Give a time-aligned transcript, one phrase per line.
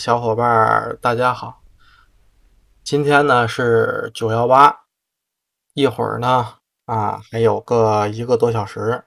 [0.00, 1.60] 小伙伴儿，大家好！
[2.82, 4.74] 今天呢是九幺八，
[5.74, 6.54] 一会儿呢
[6.86, 9.04] 啊还有个一个多小时，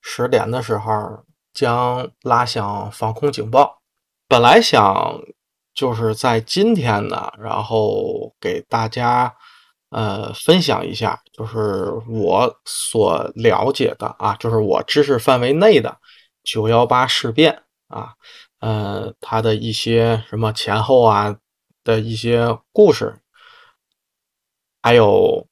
[0.00, 1.22] 十点的时候
[1.54, 3.82] 将拉响防空警报。
[4.26, 5.20] 本来想
[5.72, 9.32] 就是在今天呢，然后给大家
[9.90, 15.98] 呃分享一下，就是我所了解的啊，就是我知识范围内的
[16.42, 18.14] 九幺八事变啊。
[18.62, 21.36] 呃，他的一些什么前后啊
[21.82, 23.16] 的一些故事，
[24.80, 25.48] 还有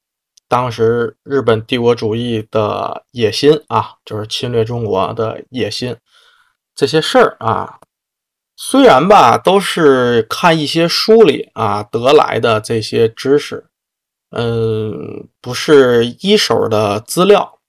[0.47, 5.97] 当时日本帝国主义的野心啊，就是侵略中国的野心，
[6.75, 7.81] 这些事儿啊，
[8.57, 13.67] 虽然吧都是看一些书里啊得来的这些知识，
[14.31, 17.60] 嗯，不是一手的资料。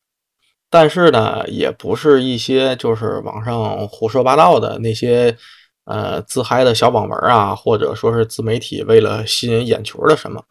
[0.71, 5.37] 但是呢，也不是一些就是网上胡说八道的那些
[5.83, 10.41] 呃自嗨的小网文啊，或者说是自媒体为了吸引眼球的什么，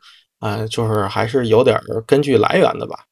[0.40, 3.06] 嗯，就是还是有点根据来源的吧。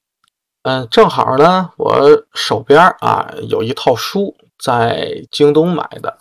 [0.65, 6.19] 嗯，正好呢，我手边啊有一套书在京东买的，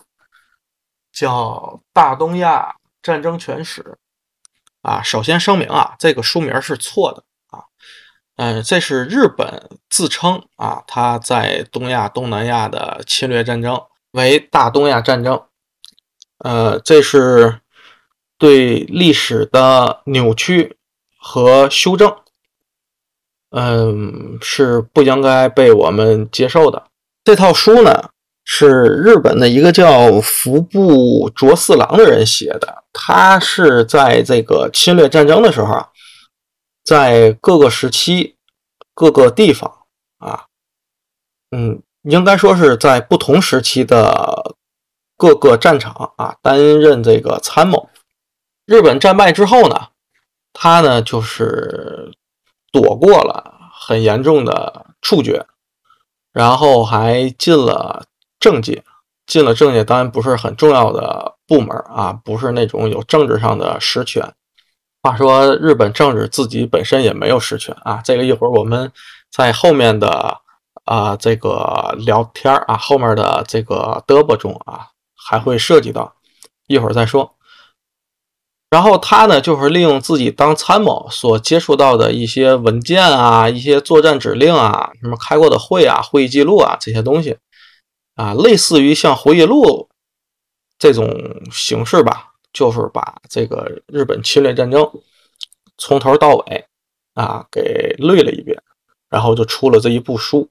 [1.12, 3.82] 叫《大东亚战争全史》
[4.90, 5.02] 啊。
[5.04, 7.66] 首先声明啊，这个书名是错的啊。
[8.38, 13.82] 嗯，这是日本自称啊，他在东亚、东南亚的侵略战争
[14.12, 15.42] 为大东亚战争。
[16.38, 17.62] 呃，这是
[18.38, 20.78] 对历史的扭曲
[21.20, 22.16] 和修正，
[23.50, 26.84] 嗯，是不应该被我们接受的。
[27.24, 28.10] 这套书呢，
[28.46, 35.90] 是日本的一个叫服部卓四郎的人写的，他是在这个侵略战争的时候啊。
[36.88, 38.38] 在各个时期、
[38.94, 39.70] 各个地方
[40.20, 40.46] 啊，
[41.52, 44.56] 嗯，应该说是在不同时期的
[45.18, 47.90] 各个战场啊，担任这个参谋。
[48.66, 49.90] 日本战败之后呢，
[50.54, 52.14] 他呢就是
[52.72, 55.46] 躲过了很严重的处决，
[56.32, 58.06] 然后还进了
[58.40, 58.86] 政界。
[59.26, 64.34] 进了政界，当然不是很重要的部门啊，不是那种有政治上的实权。
[65.08, 68.02] 话说，日本政治自己本身也没有实权啊。
[68.04, 68.92] 这个一会儿我们
[69.32, 70.42] 在后面的
[70.84, 76.14] 啊这个聊天啊，后面的这个嘚啵中啊，还会涉及到，
[76.68, 77.36] 一会儿再说。
[78.70, 87.38] 然后他呢，就是利用自己当参谋所接触到的一些文件啊、一些作战指令啊、什么开过的会啊、会议记录啊这些东西
[88.16, 89.88] 啊，类似于像回忆录
[90.78, 91.10] 这种
[91.50, 92.34] 形式吧。
[92.58, 94.92] 就是把这个日本侵略战争
[95.78, 96.66] 从头到尾
[97.14, 98.60] 啊给捋了一遍，
[99.10, 100.50] 然后就出了这一部书。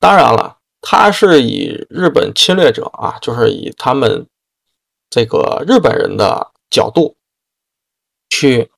[0.00, 4.26] 当然了，他是以日本侵略者啊，就是以他们
[5.10, 7.14] 这个日本人的角度
[8.30, 8.70] 去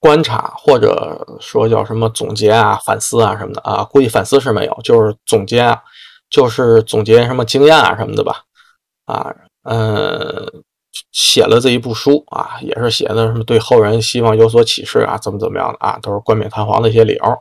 [0.00, 3.84] 观察，或者说叫什么总结啊、反思啊什么的啊。
[3.84, 5.80] 估计反思是没有，就是总结啊，
[6.28, 8.42] 就是总结什么经验啊什么的吧。
[9.04, 9.32] 啊，
[9.62, 10.64] 嗯。
[11.10, 17.38] 写了这一部书啊，也是写的什么对后人希望有所启示啊，怎么怎么样的啊，都是冠冕堂皇的一些理由。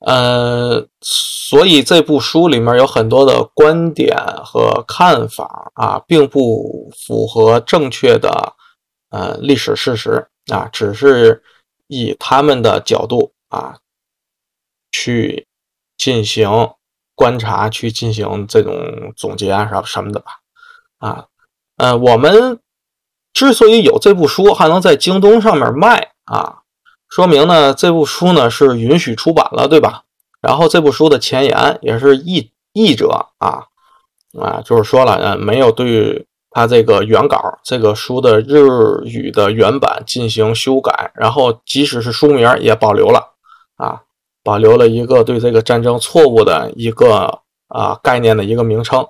[0.00, 8.54] 呃，所以这部书里面有很多的观点和看法啊，并不符合正确的
[9.10, 11.42] 呃历史事实啊，只是
[11.86, 13.76] 以他们的角度啊
[14.90, 15.46] 去
[15.98, 16.48] 进行
[17.14, 20.32] 观察，去进行这种总结啊什什么的吧
[20.98, 21.26] 啊。
[21.80, 22.58] 呃，我们
[23.32, 26.58] 之所以有这部书还能在京东上面卖啊，
[27.08, 30.02] 说明呢这部书呢是允许出版了，对吧？
[30.42, 33.64] 然后这部书的前言也是译译者啊
[34.38, 38.60] 啊，就是说了，呃，没有对他这个原稿这个书的日
[39.06, 43.32] 语的原版进行修改，然后即使是书名也保留了
[43.76, 44.02] 啊，
[44.44, 49.08] 保留了一个对这个战争错误的一个啊概念的一个名称，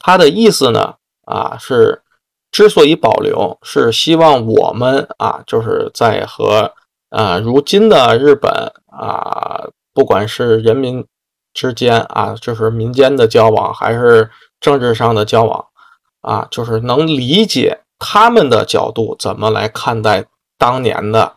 [0.00, 0.96] 它的意思呢？
[1.26, 2.02] 啊，是
[2.50, 6.72] 之所以保留，是希望我们啊，就是在和
[7.10, 11.06] 啊如今的日本啊，不管是人民
[11.52, 14.30] 之间啊，就是民间的交往，还是
[14.60, 15.66] 政治上的交往
[16.22, 20.24] 啊，就是能理解他们的角度怎么来看待
[20.56, 21.36] 当年的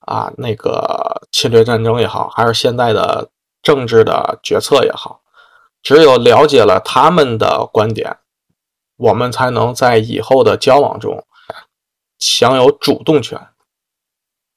[0.00, 3.28] 啊那个侵略战争也好，还是现在的
[3.62, 5.20] 政治的决策也好，
[5.82, 8.18] 只有了解了他们的观点。
[9.00, 11.24] 我们才能在以后的交往中
[12.18, 13.48] 享有主动权，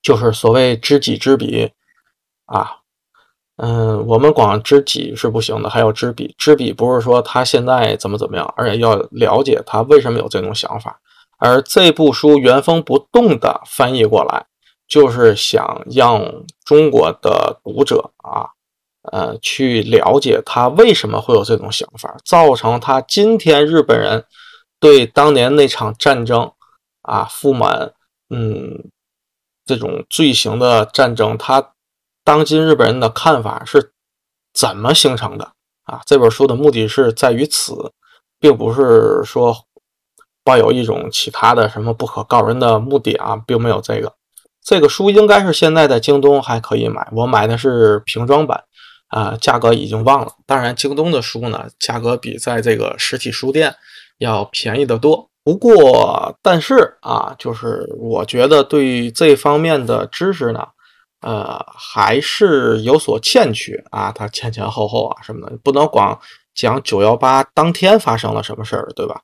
[0.01, 1.71] 就是所谓知己知彼
[2.45, 2.79] 啊。
[3.55, 6.33] 嗯，我们光知己是不行的，还要知彼。
[6.39, 10.99] 知彼不是说他现在怎么怎么样，而且要了解他为什么有这种想法
[11.37, 14.47] 而这部书原封不动的翻译过来，
[14.87, 18.49] 就是想让中国的读者啊，
[19.11, 24.25] 呃，去了解他为什么会有这种想法，造成他今天日本人
[24.79, 26.51] 对当年那场战争
[27.01, 27.93] 啊，负满
[28.29, 28.89] 嗯
[29.65, 31.73] 这种罪行的战争，他
[32.23, 33.91] 当今日本人的看法是
[34.53, 35.51] 怎么形成的
[35.83, 36.01] 啊？
[36.05, 37.91] 这本书的目的是在于此，
[38.39, 39.65] 并不是说。
[40.45, 44.13] 抱有一种其他的什么不可告人的目的啊，并没有这个。
[44.61, 48.61] 这个书应该是现在在京东还可以买，我买的是瓶装版，
[49.13, 50.31] 啊，价格已经忘了。
[50.47, 53.75] 当然，京东的书呢，价格比在这个实体书店
[54.17, 55.29] 要便宜得多。
[55.43, 60.65] 不过，但是啊，就是我觉得对这方面的知识呢，
[61.21, 64.11] 呃，还是有所欠缺啊。
[64.11, 66.19] 它前前后后啊什么的，不能光
[66.55, 69.21] 讲九幺八当天发生了什么事儿，对吧？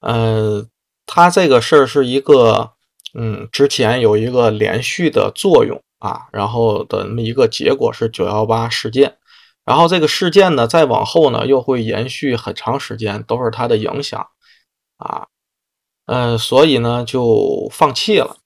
[0.00, 0.64] 呃，
[1.06, 2.70] 它这个事儿是一个，
[3.18, 9.16] 嗯，之前有一个连续的作用啊，然后的那么一个结果是九幺八事件，
[9.64, 14.28] 然后这个事件呢，再往后呢，又会延续很长时间，都是它的影响
[14.96, 15.26] 啊，
[16.06, 18.36] 呃，所以呢就放弃了，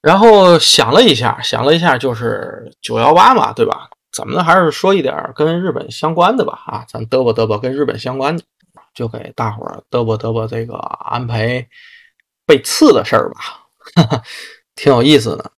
[0.00, 3.90] 然后想了一下，想了一下，就是九幺八嘛，对吧？
[4.12, 8.42] 怎么，还是说一点跟日本相关的吧，啊，咱嘚啵嘚啵跟日本相关的。
[8.94, 11.64] 就给大伙儿嘚啵嘚啵这个安排
[12.44, 13.40] 被刺的事儿吧，
[13.94, 14.22] 哈 哈
[14.74, 15.52] 挺有意思的。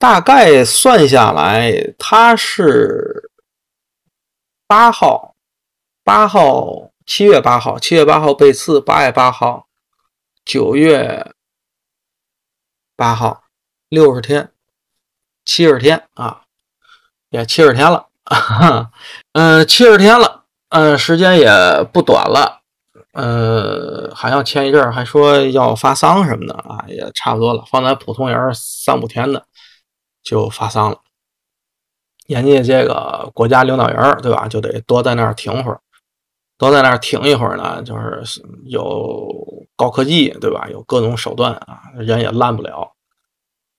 [0.00, 3.30] 大概算下来，他是
[4.66, 5.34] 八号，
[6.02, 9.66] 八号，七月八号，七月八号被刺，八月八号。
[10.42, 11.34] 九月
[12.96, 13.42] 八号，
[13.90, 14.50] 六十天，
[15.44, 16.44] 七十天啊，
[17.28, 18.08] 也七十天了，
[19.34, 21.50] 嗯， 七十天了，嗯，时间也
[21.92, 22.62] 不短了，
[23.12, 29.46] 呃，好像前一阵还说要发丧什么的啊，也差不多了，放在普通人三五天的
[30.22, 31.00] 就发丧了，
[32.26, 35.80] 人家这个国家领导人对吧，就得多在那儿停会儿。
[36.58, 39.26] 多在那儿停一会儿呢，就是有
[39.76, 40.68] 高科技，对吧？
[40.70, 42.94] 有各种手段啊，人也烂不了。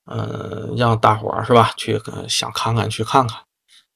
[0.06, 1.72] 嗯，让大伙儿是吧？
[1.78, 3.40] 去想看看，去看看，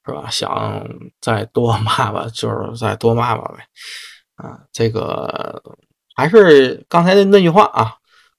[0.05, 0.29] 是吧？
[0.29, 0.87] 想
[1.19, 3.67] 再多骂骂，就是再多骂骂呗。
[4.35, 5.63] 啊，这个
[6.15, 7.97] 还是刚才的那句话啊，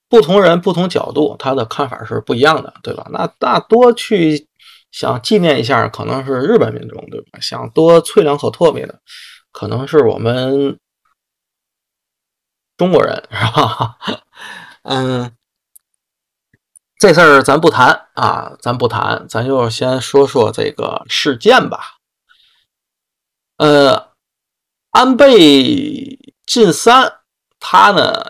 [0.08, 3.06] 不同人不同角度，他的看法是不一样的，对吧？
[3.10, 4.46] 那大多去
[4.92, 7.40] 想纪念一下，可能是日本民众，对吧？
[7.40, 9.00] 想多啐两口唾沫的。
[9.52, 10.78] 可能是我们
[12.76, 13.98] 中国人是吧？
[14.84, 15.32] 嗯，
[16.98, 21.96] 这事儿咱不谈啊，咱不谈，咱就先说说这个事件吧。
[23.56, 24.12] 呃，
[24.90, 27.20] 安倍晋三
[27.58, 28.26] 他呢，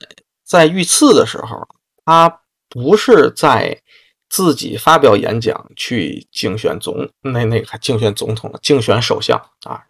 [0.47, 1.67] 在遇刺的时候，
[2.05, 3.83] 他不是在
[4.29, 9.83] 自己发表演讲去竞选总那那个竞选总统竞选首相啊。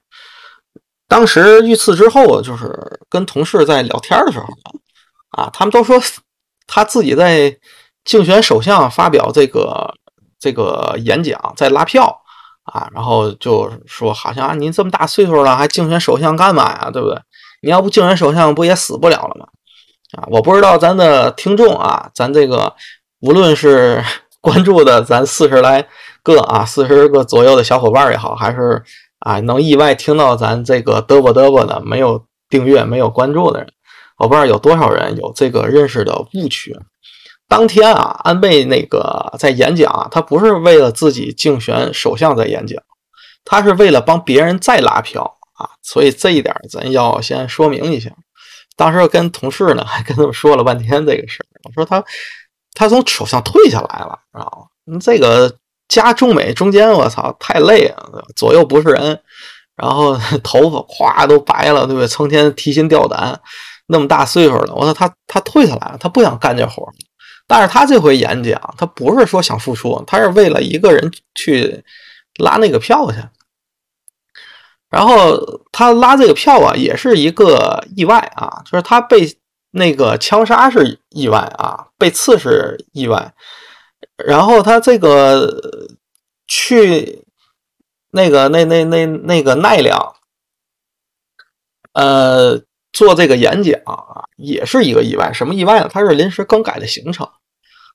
[1.08, 4.46] 当时遇刺之后，就是跟同事在聊天的时候，
[5.30, 6.00] 啊，他们都说
[6.66, 7.56] 他自己在
[8.04, 9.94] 竞选首相发表这个
[10.38, 12.20] 这个演讲，在拉票
[12.64, 16.90] 啊，然后就说好像啊，您这么大岁数了，还竞选首相干嘛呀？
[16.90, 17.20] 对不对？
[17.62, 19.46] 你要不竞选首相，不也死不了了吗？
[20.16, 22.74] 啊，我不知道咱的听众啊，咱这个
[23.20, 24.02] 无论是
[24.40, 25.86] 关注的咱四十来
[26.22, 28.82] 个啊，四十个左右的小伙伴也好，还是。
[29.20, 33.68] 啊，能意外听到咱这个嘚啵嘚啵的，没有订阅、没有关注的人，
[34.18, 36.78] 我不知道有多少人有这个认识的误区。
[37.48, 42.80] 当天啊，安倍那个在演讲啊，他不是为了自己竞选首相在演讲，
[43.44, 45.70] 他是为了帮别人再拉票啊。
[45.82, 48.10] 所以这一点咱要先说明一下。
[48.76, 52.04] 当时跟同事呢，还跟他们说了半天这个事儿，我说他
[52.74, 54.98] 他从首相退下来了，知道吗？
[55.00, 55.56] 这个。
[55.88, 59.20] 加中美中间，我操，太累了，左右不是人，
[59.76, 62.08] 然后 头发咵都白了，对不对？
[62.08, 63.40] 成天提心吊胆，
[63.86, 66.82] 那么大岁数了，我说他他退下来了，他不想干这活
[67.46, 71.84] 但是他这回演讲，他不是说想复出，他是为了一个人去
[72.40, 73.18] 拉那个票去。
[74.96, 79.30] 然后他拉这个票啊，也是一个意外啊，就是他被
[79.72, 83.34] 那个枪杀是意外啊，被刺是意外。
[84.16, 85.86] 然后他这个
[86.46, 87.22] 去
[88.12, 90.14] 那个那那那那个奈良，
[91.92, 92.58] 呃，
[92.90, 95.30] 做这个演讲啊，也是一个意外。
[95.30, 95.90] 什么意外呢？
[95.92, 97.28] 他是临时更改的行程。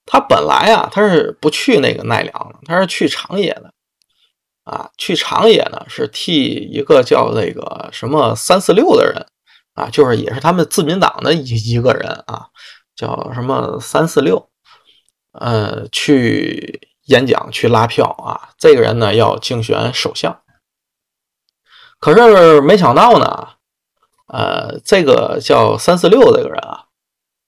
[0.06, 3.74] 他本来啊，他是不去那个奈良的，他是去长野的。
[4.72, 9.26] 啊，去长野呢，是替一个叫那个什么三四六的人
[9.74, 12.48] 啊，就是也是他们自民党的一一个人啊，
[12.96, 14.50] 叫什么三四六，
[15.34, 18.56] 呃，去演讲去拉票啊。
[18.58, 20.42] 这个人呢要竞选首相，
[22.00, 23.50] 可是没想到呢，
[24.28, 26.86] 呃，这个叫三四六这个人啊，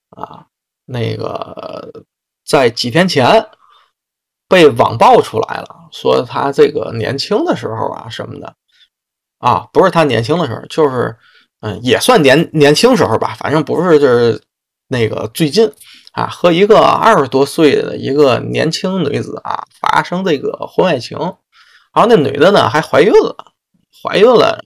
[0.09, 0.47] 啊，
[0.87, 2.03] 那个
[2.45, 3.49] 在几天前。
[4.53, 8.53] 被网爆出来了，说他这个年轻的时候啊什么的，
[9.39, 11.17] 啊，不是他年轻的时候，就是
[11.61, 14.39] 嗯，也算年年轻时候吧，反正不是就是
[14.89, 15.71] 那个最近
[16.11, 23.35] 啊，和一个二十多岁的一个年轻女子啊发生这个婚外情，然后那女的呢还怀孕了，
[24.03, 24.63] 怀孕了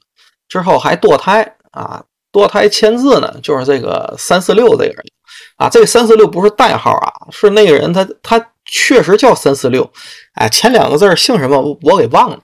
[0.49, 2.03] 之后还堕胎啊，
[2.33, 5.05] 堕胎签字呢就是这个三四六这个人
[5.55, 8.51] 啊，这个三四六不是代号啊，是那个人他他。
[8.69, 9.91] 确实叫三四六，
[10.33, 11.77] 哎，前两个字姓什么？
[11.81, 12.41] 我给忘了。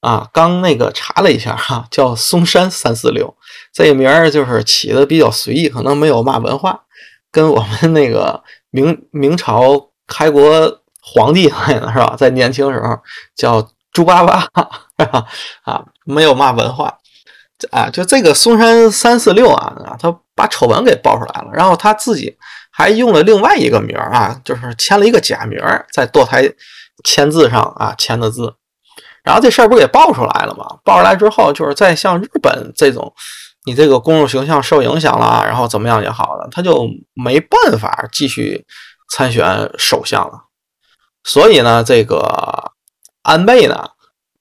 [0.00, 3.36] 啊，刚那个查了一下哈，叫嵩山三四六，
[3.72, 6.84] 这名儿就是起的比较随意，可能没有嘛文化，
[7.32, 12.14] 跟我们那个明明朝开国皇帝是吧？
[12.16, 12.96] 在年轻时候
[13.34, 14.48] 叫猪八八，
[15.64, 16.96] 啊，没有嘛文化。
[17.72, 22.38] 啊，就这个嵩山三四六啊，他把丑闻给爆出来了，然后他自己。
[22.78, 26.48] 还用了另外一个名儿啊，就是签了一个假名儿在堕胎
[27.02, 28.54] 签字上啊签的字，
[29.24, 30.78] 然后这事儿不给爆出来了吗？
[30.84, 33.12] 爆出来之后，就是在像日本这种，
[33.66, 38.64] 你这个公众形象受影响了，然后怎么样也好了，他就没办法继续
[39.12, 40.44] 参选首相了。
[41.24, 42.70] 所以呢，这个
[43.22, 43.90] 安倍呢。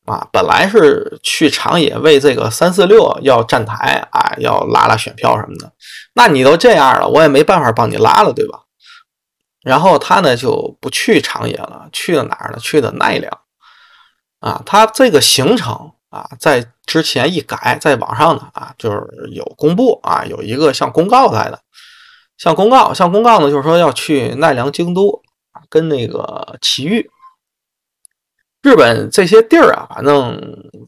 [0.07, 5.69] 啊，本来是去长野为这个三四六要站台啊，要拉拉选票什么的。
[6.13, 8.61] 那你都这样了，我也没办法帮你拉了，对吧？
[9.63, 12.57] 然后他呢就不去长野了，去了哪儿呢？
[12.57, 13.39] 去的奈良。
[14.39, 21.59] 啊，他这个行程啊，在之前一改，在网上呢啊，就是有公布啊，有一个像公告来的，
[22.37, 25.21] 像公告，像公告呢，就是说要去奈良、京都，
[25.69, 27.09] 跟那个埼玉。
[28.67, 30.37] 日本这些地儿啊，反正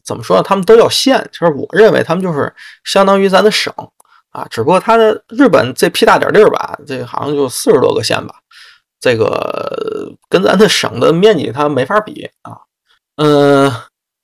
[0.04, 1.26] 怎么说呢，他们都叫县。
[1.32, 2.52] 其实我认为他们就是
[2.84, 3.72] 相当于咱的省
[4.32, 8.34] 啊，只不过它的日本这屁大点地儿吧，这好像就四十多个县吧，
[9.00, 12.58] 这个跟咱的省的面积它没法比啊。
[13.16, 13.72] 嗯，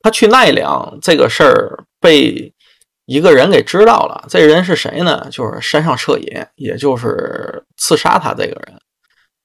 [0.03, 2.53] 他去奈良这个事儿被
[3.07, 5.27] 一个人给知道了，这人是谁呢？
[5.31, 8.79] 就是山上彻也，也就是刺杀他这个人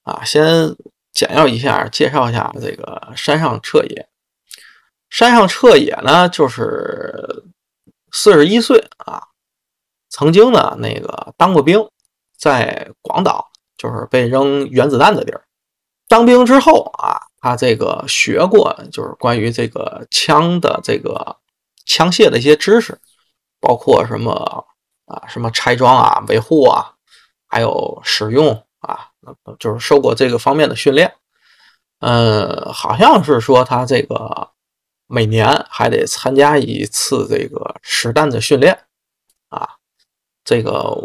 [0.04, 0.22] 啊。
[0.26, 0.76] 先。
[1.14, 4.08] 简要一下介绍一下这个山上彻野。
[5.10, 7.44] 山上彻野呢，就是
[8.12, 9.28] 四十一岁啊，
[10.10, 11.86] 曾经呢那个当过兵，
[12.38, 15.44] 在广岛，就是被扔原子弹的地儿。
[16.08, 21.38] 当兵之后啊，他这个学过，就是关于这个枪的这个
[21.86, 22.98] 枪械的一些知识，
[23.60, 24.66] 包括什么
[25.06, 26.94] 啊，什么拆装啊、维护啊，
[27.48, 28.66] 还有使用。
[29.60, 31.14] 就是受过这个方面的训练，
[32.00, 34.50] 呃，好像是说他这个
[35.08, 38.86] 每年还得参加一次这个实弹的训练，
[39.50, 39.68] 啊，
[40.44, 40.96] 这个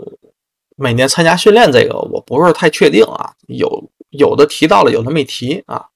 [0.76, 5.86] 每年参加训练这个我不是太确定啊，有有的提到了，有的没提啊。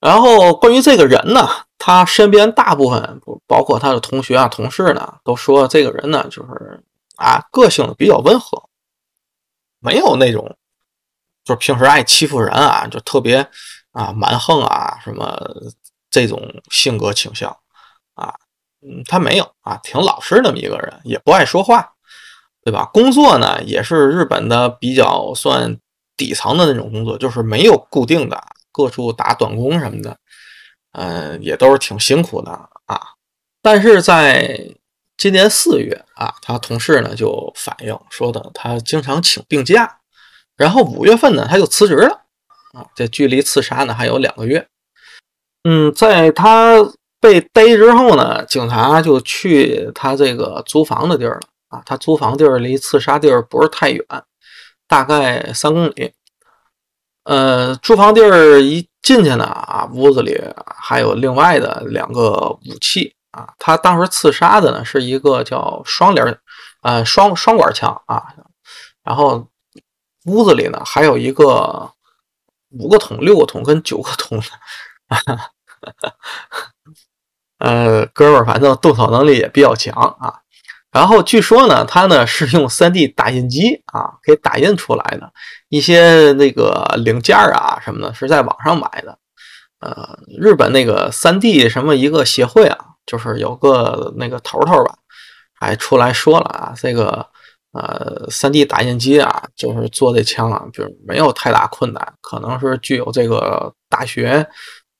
[0.00, 1.46] 然后关于这个人呢，
[1.76, 6.82] 他身边大部分包括他的同学啊、同事呢，都说这个人呢，就是
[7.16, 8.69] 啊，个性比较温和。
[9.80, 10.56] 没有那种，
[11.44, 13.46] 就是平时爱欺负人啊，就特别
[13.92, 15.36] 啊蛮横啊，什么
[16.10, 17.50] 这种性格倾向
[18.14, 18.34] 啊，
[18.82, 21.94] 嗯，他没有啊，挺老实那么一个人，也不爱说话，
[22.62, 22.88] 对吧？
[22.92, 25.78] 工作呢也是日本的比较算
[26.16, 30.18] 底层的那种工作，就是没有固定的，各处打短工什么的，
[30.92, 32.50] 嗯，也都是挺辛苦的
[32.86, 33.00] 啊。
[33.62, 34.74] 但是在
[35.20, 39.98] 今年四月啊，他同事呢就反映说的，他经常请病假，
[40.56, 42.22] 然后五月份呢他就辞职了
[42.72, 42.86] 啊。
[42.96, 44.66] 这距离刺杀呢还有两个月。
[45.64, 46.78] 嗯，在他
[47.20, 51.82] 被逮之后呢，警察就去他这个租房的地儿了啊。
[51.84, 54.02] 他租房地儿离刺杀地儿不是太远，
[54.88, 56.14] 大概三公里。
[57.24, 63.14] 呃，租房地儿一进去呢啊，屋子里还有另外的两个武器。
[63.30, 66.38] 啊，他当时刺杀的呢是一个叫双连，
[66.82, 68.22] 呃，双双管枪啊。
[69.04, 69.48] 然后
[70.26, 71.90] 屋子里呢还有一个
[72.70, 74.44] 五个桶、六个桶跟九个桶的，
[77.58, 80.40] 呃，哥们儿反正动手能力也比较强啊。
[80.90, 85.32] 然后据说呢，他呢是用 3D 打印机啊给打印出来的，
[85.68, 89.16] 一些那个零件啊什么的，是在网上买的。
[89.78, 94.94] 呃，日本那个 3D 什么一个协会啊，就是有个那个头头吧，
[95.58, 97.26] 还出来说了啊，这个
[97.72, 104.48] 呃 3D 打印机啊，就是做这枪啊，就是没有太大困难，可能是具有这个大学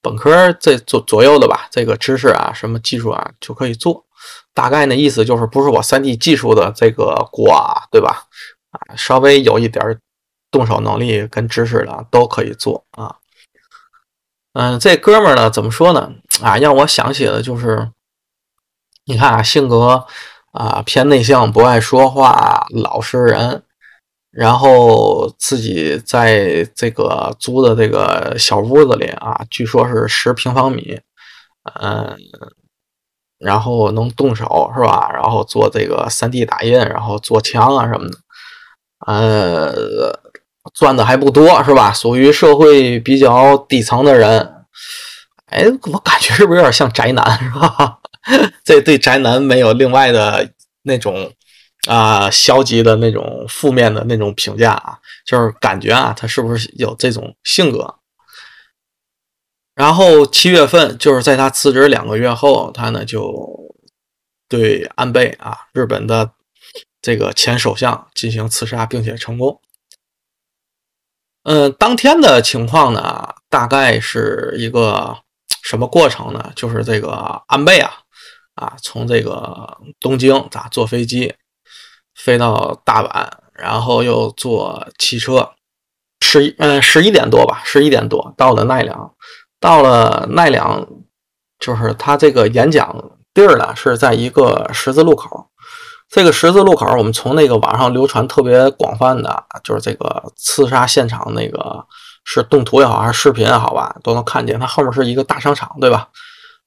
[0.03, 4.05] 本科这左左右的吧，这个知识啊，什么技术啊就可以做。
[4.53, 8.25] 大概那意思就是，不是我 3D 技术的这个锅啊，对吧？
[8.73, 9.97] 啊，稍微有一点
[10.51, 13.15] 动手能力跟知识的都可以做啊。
[14.55, 16.13] 嗯，这哥们儿呢，怎么说呢？
[16.43, 17.89] 啊，让我想起了就是，
[19.11, 20.05] 你看啊，性格
[20.53, 23.63] 啊偏内向，不爱说话，老实人，
[24.31, 31.01] 然后自己在这个租的这个小屋子里啊，据说是十平方米，
[31.81, 32.17] 嗯。
[33.41, 35.11] 然后能动手是吧？
[35.15, 38.19] 然后做这个 3D 打印，然后做枪啊什么的，
[39.07, 40.13] 呃，
[40.75, 41.91] 赚的还不多是吧？
[41.91, 44.67] 属于社会比较底层的人。
[45.47, 48.00] 哎，我感觉是不是有点像宅男是吧？
[48.65, 51.33] 这对宅男没有另外的那种
[51.87, 57.97] 啊消极的那种负面的那种评价啊，就是感觉啊，他是不是有这种性格？
[59.75, 63.75] 然后七月份，就是在他辞职两个月后，他呢就
[64.49, 66.33] 对安倍啊，日本的
[67.01, 69.61] 这个前首相进行刺杀，并且成功。
[71.45, 75.17] 嗯，当天的情况呢，大概是一个
[75.63, 76.53] 什么过程呢？
[76.55, 78.00] 就是这个安倍啊，
[78.61, 81.35] 啊，从这个东京咋坐飞机
[82.15, 85.53] 飞到大阪，然后又坐汽车，
[86.21, 89.15] 十一嗯十一点多吧，十一点多到了奈良。
[89.59, 90.87] 到了奈良，
[91.59, 92.95] 就是他这个演讲
[93.33, 95.49] 地儿呢，是在一个十字路口。
[96.09, 101.87] 这个十字路口，我们从那个网上流传特别广泛的，就是这个刺杀现场那个
[102.25, 104.59] 是动图也好，还是视频也好吧，都能看见。
[104.59, 106.09] 它后面是一个大商场，对吧？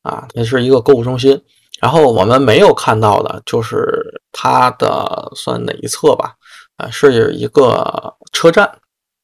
[0.02, 1.40] 啊，它是一个购物中心。
[1.84, 6.34] 然后我们没有看到的，就是它的算哪一侧吧？
[6.78, 8.80] 啊，是一个车站。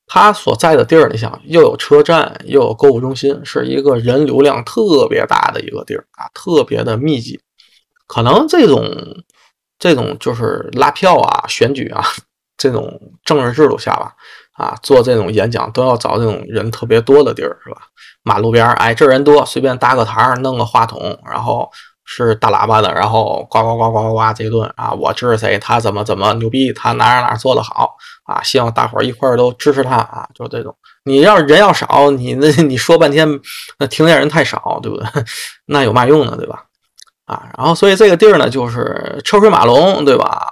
[0.06, 7.40] 他所在的地儿，你想又有车站，又有购物中心，是一个人流量特别大的一个地儿啊，特别的密集。
[8.08, 8.84] 可能这种
[9.78, 12.04] 这种就是拉票啊、选举啊
[12.58, 14.14] 这种政治制度下吧，
[14.52, 17.84] 啊，做这种演讲都要找这种人特别多的地儿，是吧？
[18.24, 21.72] 马路边儿，哎，这人多，随便搭个台儿，弄个话筒，然后。
[22.12, 24.92] 是大喇叭的，然后呱呱呱呱呱呱这一顿啊！
[24.92, 28.42] 我支持谁，他怎么怎么牛逼，他哪哪哪做的好啊！
[28.42, 30.28] 希望大伙儿一块儿都支持他啊！
[30.34, 33.40] 就这种，你要人要少，你那你说半天，
[33.78, 35.06] 那听见人太少，对不对？
[35.68, 36.66] 那有嘛用呢，对吧？
[37.26, 40.48] 啊，然后所以这个地儿呢，就是车水马龙，对吧？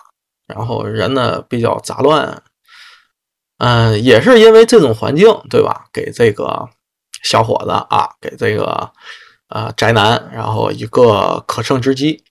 [0.46, 2.44] 然后人呢比较杂乱，
[3.58, 5.86] 嗯，也是因为这种环境，对吧？
[5.92, 6.70] 给这个
[7.24, 8.92] 小伙子啊，给这个。
[9.48, 12.24] 啊，宅男，然后一个可乘之机。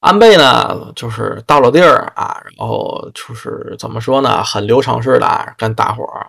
[0.00, 6.28] 安倍呢，就是到了地儿啊，然后就是怎么说呢，很流程式的跟大伙儿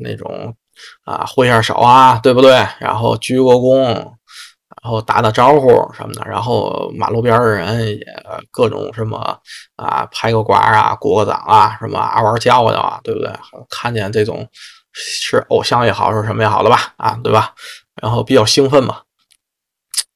[0.00, 0.56] 那种
[1.04, 2.66] 啊挥下手啊，对不对？
[2.80, 6.24] 然后鞠个躬，然后打打招呼什么的。
[6.26, 8.04] 然后马路边的人也
[8.50, 9.38] 各种什么
[9.76, 13.30] 啊，拍个瓜啊，鼓个掌啊，什么啊玩叫的啊，对不对？
[13.68, 14.48] 看见这种
[14.94, 17.54] 是偶像也好，是什么也好的吧，啊，对吧？
[18.00, 19.02] 然后比较兴奋嘛，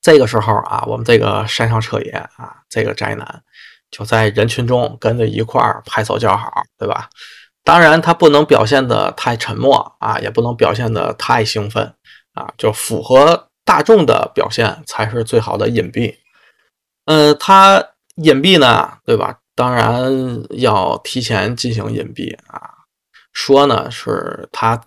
[0.01, 3.42] 这个时候啊，我们这个山上彻爷啊，这个宅男
[3.90, 7.09] 就在人群中跟着一块儿拍手叫好，对吧？
[7.64, 11.95] 当然他不能表现的太沉默啊，也不能表现的太兴奋
[12.35, 16.16] 啊，就符合大众的表现才是最好的隐蔽。
[17.07, 17.85] 嗯，他
[18.16, 19.38] 隐蔽呢，对吧？
[19.55, 20.11] 当然
[20.51, 22.71] 要提前进行隐蔽啊，
[23.33, 24.81] 说呢是他。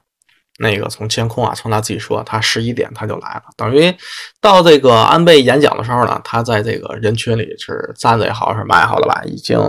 [0.57, 3.93] 那个从监控啊，从他自己说，他十一点他就来了，等于
[4.39, 9.59] 到这个安倍演讲的时候呢，他在这个人群里是站着也好，是嘛也好的吧，已经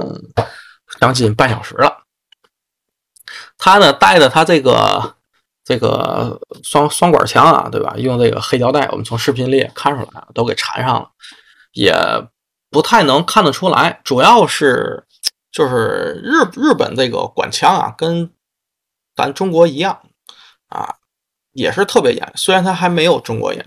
[1.00, 2.04] 将近半小时了。
[3.58, 5.16] 他呢带着他这个
[5.64, 7.94] 这个双双管枪啊，对吧？
[7.96, 11.10] 用这个黑胶带，我们从视频里也看出来了，都给缠上了，
[11.72, 11.92] 也
[12.70, 14.00] 不太能看得出来。
[14.04, 15.04] 主要是
[15.50, 18.30] 就是日日本这个管枪啊，跟
[19.16, 19.98] 咱中国一样。
[20.76, 20.96] 啊，
[21.52, 23.64] 也是特别严，虽然他还没有中国严，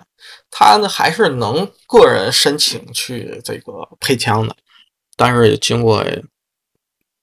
[0.51, 4.55] 他呢还是能个人申请去这个配枪的，
[5.17, 6.05] 但是经过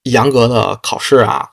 [0.03, 1.51] 严格的考试啊，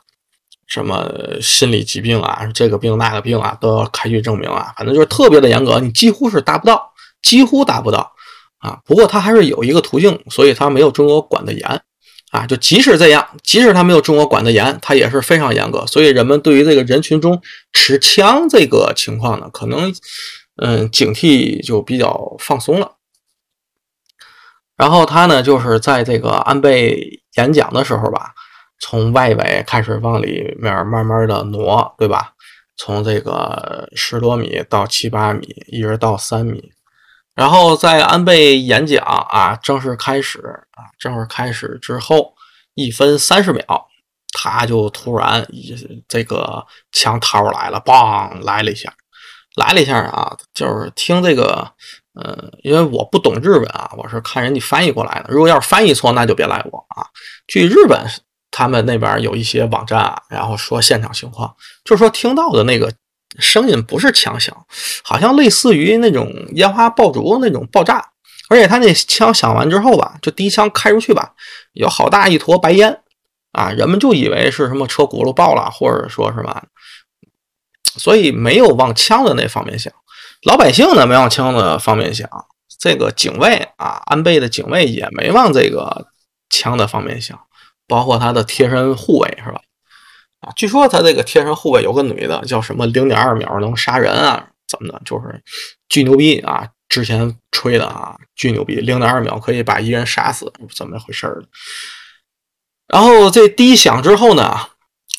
[0.65, 6.91] 什么心理疾病啊，这个病那个病啊，都要开具证明啊，反正就是特别的严格，你几乎是达不到，
[7.21, 8.13] 几乎达不到
[8.57, 8.81] 啊。
[8.85, 11.83] 不过他还是有一个途径，所以他没有中国管得严
[12.33, 12.45] 啊。
[12.45, 15.85] 就即使这样，即使他没有中国管的严，他也是非常严格。
[15.85, 17.39] 所以人们对于这个人群中
[17.71, 19.93] 持枪这个情况呢，可能
[20.61, 22.93] 嗯警惕就比较放松了。
[24.75, 28.33] 然后他呢，就是在这个安倍演讲的时候吧，
[28.79, 32.33] 从外围开始往里面慢慢的挪，对吧？
[32.75, 36.71] 从这个十多米到七八米，一直到三米。
[37.35, 40.39] 然后在安倍演讲啊正式开始
[40.71, 42.33] 啊正式开始之后，
[42.73, 43.85] 一分三十秒，
[44.31, 45.47] 他就突然
[46.07, 48.93] 这个枪掏出来了，嘣来了一下，
[49.55, 51.71] 来了一下啊，就是听这个。
[52.15, 55.33] 呃，因为我不懂日本啊，我是看人家翻译过来的。
[55.33, 57.07] 如果要是翻译错，那就别赖我啊。
[57.47, 57.99] 据日本
[58.51, 62.93] 他们那边有一些网站啊，然后说现场情况，就是说听到的那个
[63.39, 64.55] 声音不是枪响，
[65.03, 68.09] 好像类似于那种烟花爆竹那种爆炸。
[68.49, 71.33] 而且他那枪响完之后吧，就第一枪开出去吧，
[71.71, 73.01] 有好大一坨白烟
[73.51, 76.61] 啊，人们就以为是什么车轱辘爆了，或者说什么，
[77.97, 79.91] 所以没有往枪的那方面想。
[80.43, 82.29] 老百姓呢没往枪的方面想，
[82.77, 86.07] 这个警卫啊，安倍的警卫也没往这个
[86.49, 87.39] 枪的方面想，
[87.87, 89.61] 包括他的贴身护卫是吧？
[90.43, 94.49] 啊，据说他这个贴身护卫有个女的，叫什么零点二秒能杀人啊？
[94.67, 95.01] 怎么的？
[95.05, 95.41] 就是
[95.89, 96.67] 巨牛逼啊！
[96.89, 101.43] 之前吹的啊，巨牛逼，零点二秒可以把一人杀死，怎么回事儿？
[102.87, 104.55] 然后这第一响之后呢，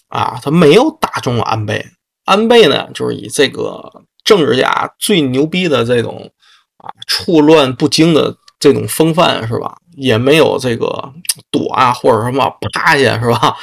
[0.09, 1.85] 啊，他没有打中安倍，
[2.25, 4.05] 安倍呢就是以这个。
[4.25, 6.33] 政治家最牛逼的这种
[6.79, 9.77] 啊，处乱不惊的这种风范是吧？
[9.99, 11.13] 也没有这个
[11.51, 13.55] 躲啊，或者什么趴下是吧？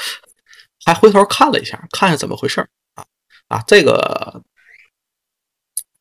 [0.86, 2.62] 还回头看了一下，看看怎么回事
[2.96, 3.04] 啊
[3.48, 3.64] 啊！
[3.68, 4.42] 这个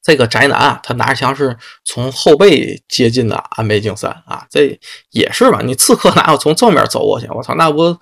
[0.03, 4.79] 这个宅男啊，他拿着枪是从后背接近的安倍晋三啊，这
[5.11, 5.61] 也是吧？
[5.63, 7.27] 你刺客哪有从正面走过去？
[7.29, 7.97] 我操，那不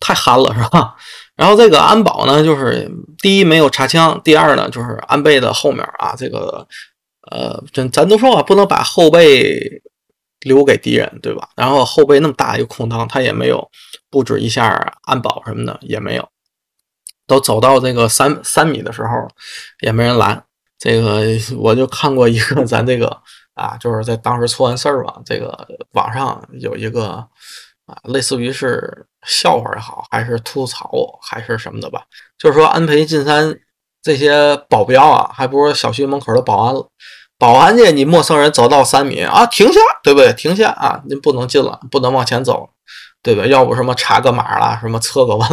[0.00, 0.96] 太憨了是吧？
[1.36, 6.66] 然后这个安保呢，就是第一没有插枪，第二呢就是安倍的后面啊，这个
[7.30, 9.82] 呃，咱咱都说啊，不能把后背
[10.44, 11.48] 留给敌人，对吧？
[11.56, 13.68] 然后后背那么大一个空档，他也没有
[14.08, 16.28] 布置一下安保什么的，也没有。
[17.26, 19.28] 都走到这个三三米的时候，
[19.80, 20.44] 也没人拦。
[20.78, 21.24] 这个
[21.58, 23.08] 我就看过一个咱这个
[23.54, 27.26] 啊，就是在当时出完事儿吧，这个网上有一个。
[27.86, 32.02] 啊，类似于是笑话也好，还是吐槽，还是什么的吧？
[32.38, 33.54] 就是说，安倍晋三
[34.00, 36.88] 这些保镖啊，还不如小区门口的保安了。
[37.38, 40.32] 保安去，你陌生人走到三米啊，停下，对不对？
[40.32, 42.68] 停下啊，您不能进了，不能往前走，
[43.22, 43.44] 对吧？
[43.46, 45.48] 要不什么查个码啦，什么测个温，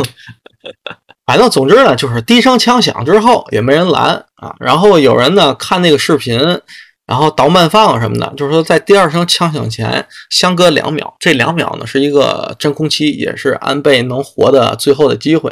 [1.26, 4.56] 反正总之呢，就是第一声枪响之后也没人拦啊。
[4.60, 6.62] 然后有人呢看那个视频。
[7.08, 15.52] 然后倒慢放什么的，就是说在第二声枪响前相隔两秒，这两秒呢是一个真空期，也是安倍能活的最后的机会。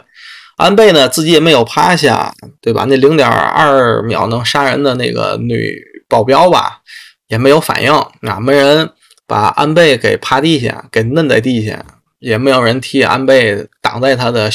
[0.55, 2.85] 安倍呢自己也没有趴下，对吧？
[2.87, 5.75] 那零点二秒能杀人的那个女
[6.09, 6.81] 保镖吧，
[7.27, 8.93] 也没有反应，啊，没人
[9.25, 11.85] 把安倍给趴地下，给摁在地下，
[12.19, 14.49] 也没有人替安倍挡在他的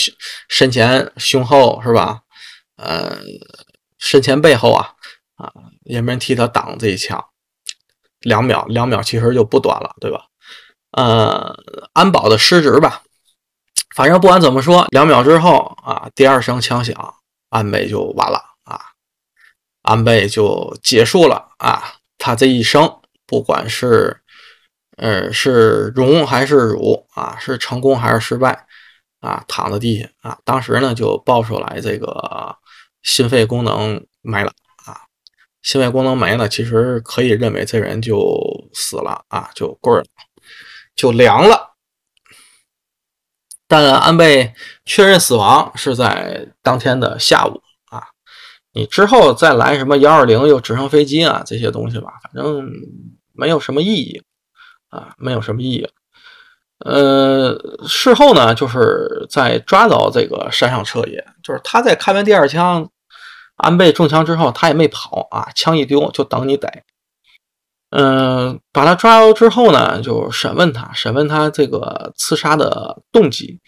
[0.49, 2.21] 身前、胸后，是吧？
[2.77, 3.17] 呃，
[3.99, 4.91] 身前背后啊，
[5.37, 5.51] 啊。
[5.85, 7.23] 也没人替他挡这一枪，
[8.21, 10.25] 两秒，两秒其实就不短了，对吧？
[10.93, 11.55] 呃，
[11.93, 13.03] 安保的失职吧，
[13.95, 17.17] 反正不管怎么说，两秒之后啊，第二声枪响，
[17.51, 18.43] 安倍就完了，
[19.85, 21.83] 安倍就结束了啊，
[22.19, 24.21] 他这一生，不管是
[24.97, 28.67] 呃是荣还是辱啊，是成功还是失败
[29.21, 32.57] 啊，躺在地下啊，当时呢就爆出来这个
[33.03, 34.53] 心肺功能没了
[34.87, 34.97] 啊。
[35.61, 38.39] 心肺功能没了，其实可以认为这人就
[38.73, 40.05] 死了啊，就棍儿，
[40.97, 41.75] 就凉了。
[43.67, 47.61] 但安倍确认死亡是在当天的下午。
[48.75, 52.69] 你之后再来什么幺二零又直升飞机啊这些东西吧，反正
[53.33, 54.23] 没有什么意义
[54.91, 55.89] 啊，没有什么意义。
[56.85, 57.57] 呃，
[57.87, 62.91] 事后呢，就是在抓到这个山上彻也，就是他在开完第二枪。
[63.57, 66.83] 安倍中枪之后，他也没跑啊，枪一丢就等你逮。
[67.91, 73.61] 嗯，把他抓到之后呢，就审问他，审问他这个刺杀的动机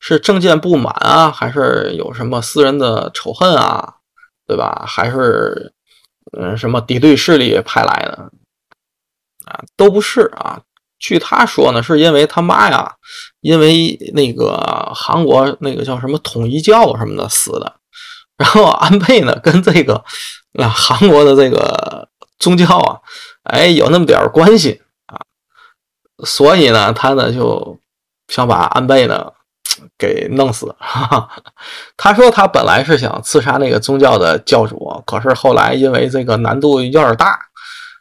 [0.00, 3.97] 是政见不满啊，还是有什么私人的仇恨啊，
[4.48, 4.84] 对吧？
[4.86, 5.74] 还是
[6.32, 8.30] 嗯什么敌对势力派来的
[9.44, 9.62] 啊？
[9.76, 10.62] 都不是啊。
[10.98, 12.96] 据他说呢，是因为他妈呀，
[13.40, 14.56] 因为那个
[14.94, 17.76] 韩国那个叫什么统一教什么的死的。
[18.38, 20.02] 然后安倍呢，跟这个
[20.54, 22.08] 啊韩国的这个
[22.38, 23.00] 宗教啊，
[23.44, 25.20] 哎，有那么点关系啊。
[26.24, 27.78] 所以呢，他呢就
[28.28, 29.32] 想把安倍呢
[29.98, 30.74] 给弄死。
[31.96, 37.38] 他说他本来是想刺杀那个宗教的教主，可是后来因为这个难度有点大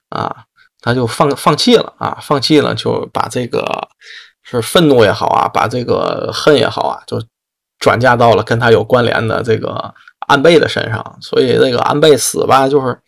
[0.10, 0.46] 啊，
[0.82, 3.88] 他就放放弃了啊，放弃了就把这个
[4.44, 7.22] 是愤怒也好啊，把这个恨也好啊，就
[7.80, 9.94] 转嫁到了跟他有关联的这个
[10.28, 11.18] 安倍的身上。
[11.22, 13.00] 所以这个安倍死吧，就是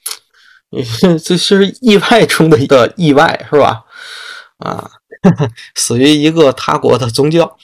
[0.69, 0.83] 你
[1.19, 3.83] 这是意外中的一个意外，是吧？
[4.59, 4.91] 啊。
[5.75, 7.57] 死于一个他国的宗教。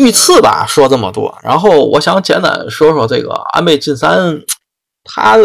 [0.00, 4.40] 遇刺吧，说这么多，然后我想简单说说这个安倍晋三，
[5.04, 5.38] 他。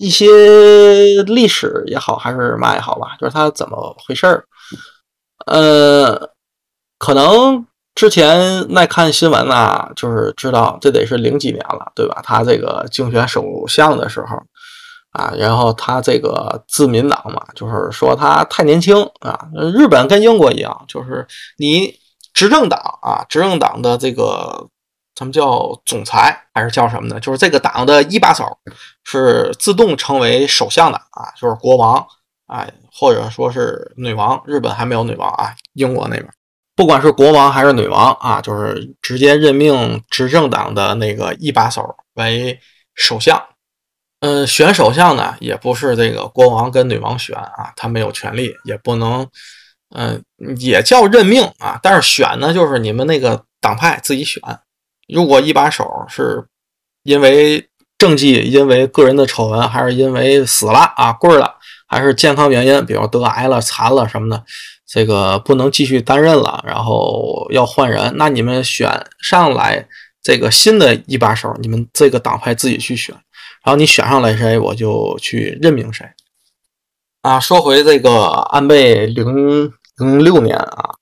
[0.00, 4.44] 一些历史也好，还是嘛也好吧，就是他怎么回事儿？
[5.46, 6.30] 呃，
[7.00, 12.20] 可能之前在看新闻呢，就是知道这得是零几年了，对吧？
[12.22, 14.40] 他这个竞选首相的时候
[15.10, 19.48] 啊，然后他这个自民党嘛，就是说他太年轻啊。
[19.74, 21.92] 日本跟英国一样，就是你
[22.38, 24.68] 执政党啊，执政党的这个。
[25.18, 27.18] 什么叫总裁还是叫什么呢？
[27.18, 28.56] 就是这个党的一把手
[29.02, 32.06] 是自动成为首相的啊，就是国王
[32.46, 34.40] 啊，或者说是女王。
[34.46, 36.32] 日本还没有女王啊，英国那边
[36.76, 42.60] 不管是国王还是女王啊，就是直接任命执政党的那个一把手为
[42.94, 43.42] 首相。
[44.20, 49.28] 嗯，选首相呢也不是这个国王跟女王选啊，他没有权利，也不能，
[49.94, 50.22] 嗯，
[50.58, 54.40] 也叫任命啊，但是选呢就是你们那个党派自己选。
[55.12, 56.46] 如果一把手是
[57.02, 61.54] 因为政绩、因为个人的丑闻，还是因为死了啊、跪了，
[61.86, 64.44] 还是健康原因，比如得癌了、残了什么的，
[64.86, 69.88] 这个不能继续担任了，然后要换人，那你们选上来
[70.22, 73.14] 这个新的一把手，你们这个党派自己去选，
[73.64, 76.06] 然后你选上来谁，我就去任命谁。
[77.22, 80.94] 啊，说回这个安倍零零六年啊。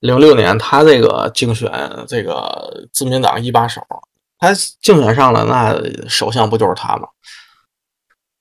[0.00, 1.68] 零六年，他这个竞选
[2.06, 3.82] 这个自民党一把手，
[4.38, 7.08] 他竞选上了，那首相不就是他吗？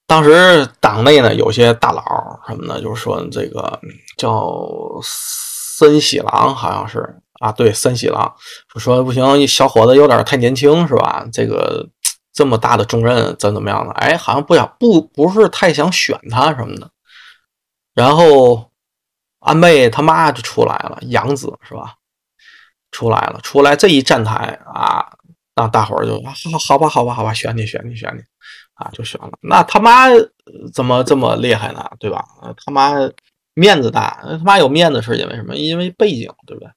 [0.06, 2.04] 当时党内呢，有些大佬
[2.48, 3.82] 什么的，就是说这个
[4.18, 4.70] 叫
[5.02, 8.36] 森喜朗，好像是啊，对，森喜朗
[8.72, 11.26] 就说不行，小伙子有点太年轻，是吧？
[11.34, 11.90] 这个
[12.32, 13.92] 这么大的重任，怎怎么样的？
[13.94, 16.92] 哎，好像不想不不是太想选他什么的，
[17.96, 18.70] 然后。
[19.47, 21.95] 安倍他妈就出来了，养子是吧？
[22.91, 25.05] 出来了，出来这一站台啊，
[25.55, 28.21] 那大伙儿就好好吧，好吧，好吧，选你，选你，选你，
[28.75, 29.31] 啊，就选了。
[29.41, 30.07] 那他妈
[30.73, 31.86] 怎么这么厉害呢？
[31.99, 32.23] 对吧？
[32.65, 32.93] 他妈
[33.53, 35.55] 面子大，他妈有面子是因为什么？
[35.55, 36.69] 因为背景，对不对？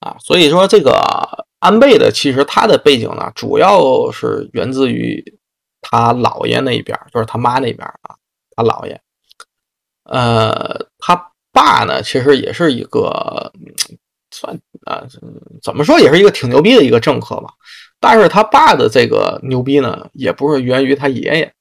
[0.00, 5.38] 啊，所以说这个安倍的，其实他的背景呢，主要是源自于
[5.80, 8.16] 他姥爷那边，就是他妈那边啊，
[8.54, 9.00] 他姥爷，
[10.04, 11.27] 呃，他。
[11.58, 13.52] 爸呢，其实也是一个
[14.30, 15.02] 算啊，
[15.60, 17.48] 怎么说也是一个挺牛逼的一个政客吧。
[17.98, 21.52] 但是他爸的这个牛逼呢，也不是源于他爷爷，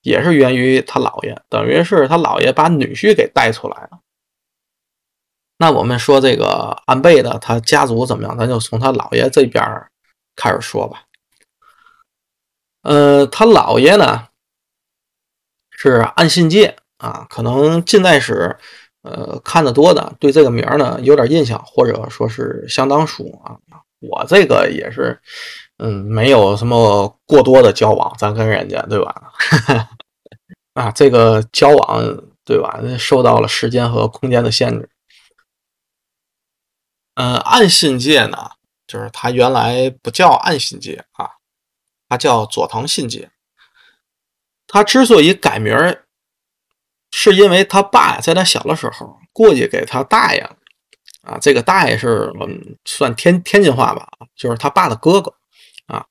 [0.00, 3.98] 也是源于他姥爷，等于是他姥爷把女婿给带出来了。
[5.58, 8.38] 那我们说这个安倍的他家族怎么样？
[8.38, 9.62] 咱就从他姥爷这边
[10.34, 11.04] 开始说吧。
[12.80, 14.28] 呃，他姥爷呢
[15.70, 18.56] 是安信介啊，可能近代史。
[19.02, 23.58] 呃，看得多的，对这个名儿呢有点印象，或者说是相当熟啊。
[24.00, 25.20] 我这个也是，
[25.78, 29.32] 嗯，没有什么过多的交往，咱跟人家对吧？
[30.74, 32.02] 啊，这个交往
[32.44, 34.88] 对吧，受到了时间和空间的限制。
[37.14, 38.52] 嗯，岸信介呢，
[38.86, 41.28] 就是他原来不叫岸信介啊，
[42.08, 43.30] 他叫佐藤信介。
[44.66, 46.01] 他之所以改名儿。
[47.12, 50.40] 是因为他爸在他小的时候过去给他大爷
[51.22, 55.32] 啊，这个大爷是嗯算天天津话吧，就是他爸的哥哥
[55.86, 56.04] 啊，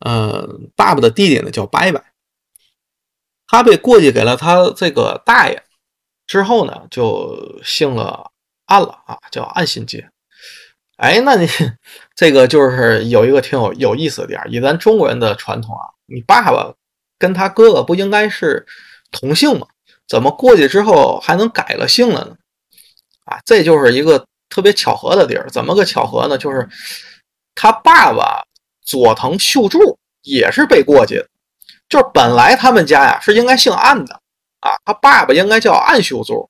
[0.00, 2.02] 呃，爸爸的弟弟呢叫伯伯，
[3.46, 5.62] 他被过继给了他这个大爷
[6.26, 8.32] 之后呢，就姓了
[8.64, 10.10] 安了啊，叫安信介。
[10.96, 11.46] 哎，那你
[12.16, 16.74] 这个就是有一个挺有有意思的点，以咱中国人的传统啊，你爸爸
[17.18, 18.66] 跟他哥哥不应该是
[19.12, 19.68] 同姓吗？
[20.08, 22.36] 怎么过去之后还能改了姓了呢？
[23.24, 25.48] 啊，这就是一个特别巧合的地儿。
[25.50, 26.38] 怎么个巧合呢？
[26.38, 26.66] 就是
[27.54, 28.42] 他爸爸
[28.82, 31.28] 佐藤秀柱也是被过去的，
[31.88, 34.14] 就是本来他们家呀是应该姓安的
[34.60, 36.48] 啊，他爸爸应该叫安秀柱，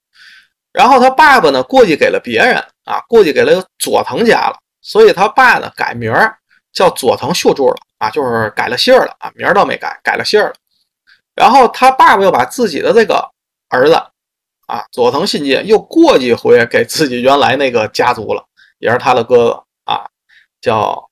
[0.73, 6.39] 然后他爸爸呢过继给了别人啊，过继给了佐藤家了，所以他爸呢改名儿
[6.73, 10.55] 叫佐藤秀柱了啊，就是改了姓了啊，名儿倒没改，改了姓了。
[11.35, 13.29] 然后他爸爸又把自己的这个
[13.69, 13.95] 儿子
[14.67, 18.47] 啊佐藤信介又过继回给自己原来那个家族了，
[18.79, 20.09] 也是他的哥哥啊，
[20.61, 21.11] 叫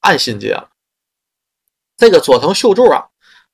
[0.00, 0.68] 岸信介了。
[1.96, 3.06] 这个佐藤秀柱啊。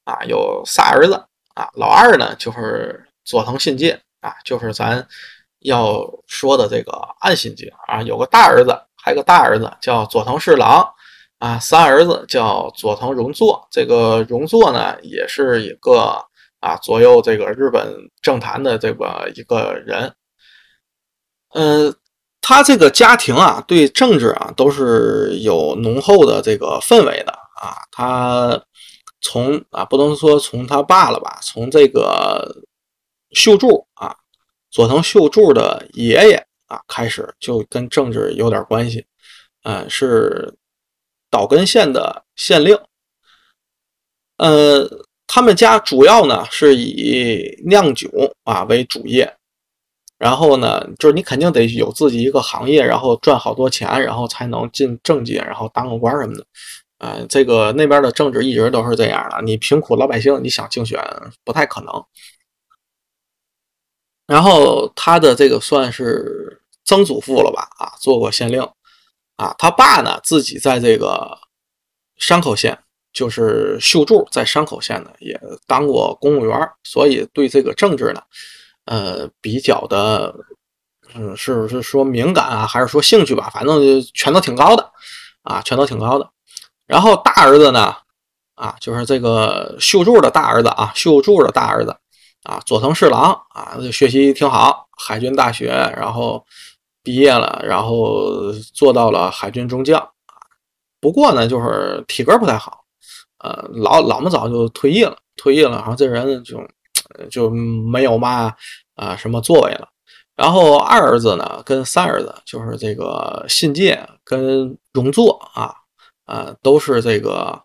[0.07, 1.15] 啊，有仨儿子
[1.55, 5.05] 啊，老二呢就是佐藤信介啊，就是咱
[5.59, 10.89] 要说的这个岸信介啊，有个大儿子，还有个大儿子叫佐藤侍郎
[11.41, 16.25] 啊，三儿子叫佐藤荣作，这个荣作呢也是一个
[16.67, 20.15] 啊左右这个日本政坛的这个一个人，
[21.55, 21.95] 嗯，
[22.41, 28.63] 他这个家庭啊对政治啊都是有浓厚的这个氛围的啊，他。
[29.23, 32.63] 从啊，不能说从他爸了吧，从这个
[33.31, 34.15] 秀柱啊，
[34.71, 39.05] 佐藤秀柱的爷爷啊开始就跟政治有点关系，
[39.65, 40.55] 嗯，是
[41.29, 42.79] 岛根县的县令，
[44.37, 44.87] 呃，
[45.27, 48.09] 他们家主要呢是以酿酒
[48.45, 49.37] 啊为主业，
[50.19, 56.47] 然后呢，就是你肯定得有自己一个行业，然后赚好多钱，然后才能进政界，然后当个官什么的。
[56.99, 60.99] 呃，这个那边的政治一直都是这样的，你贫苦老百姓，你想竞选
[61.45, 62.05] 不太可能。
[64.27, 67.69] 然后他的这个算是曾祖父了吧？
[67.79, 68.63] 啊，做过县令，
[69.37, 71.39] 啊，他爸呢自己在这个
[72.17, 72.79] 山口县，
[73.17, 78.23] 就是秀柱在山口县呢也当过公务员，所以对这个政治呢，
[78.85, 80.35] 呃，比较的，
[81.15, 83.49] 嗯，是是说敏感啊，还是说兴趣吧？
[83.49, 83.81] 反正
[84.13, 84.91] 全都挺高的，
[85.45, 86.29] 啊，全都挺高的。
[86.87, 87.97] 然后大儿子呢，
[88.55, 91.97] 啊，就是这个秀柱的大儿子啊，秀柱的大儿子
[92.43, 96.45] 啊，佐藤侍郎啊，学习挺好，海军大学，然后
[97.03, 100.37] 毕业了，然后做到了海军中将啊。
[101.01, 102.85] 不过呢，就是体格不太好，
[103.39, 106.67] 呃，老老么早就退役了，退役了，然后这人就
[107.31, 108.55] 就没有嘛
[108.95, 109.89] 啊什么作为了。
[110.35, 115.75] 然后二儿子呢，跟三儿子就是这个信介跟荣作啊。
[116.27, 117.63] 啊，都是这个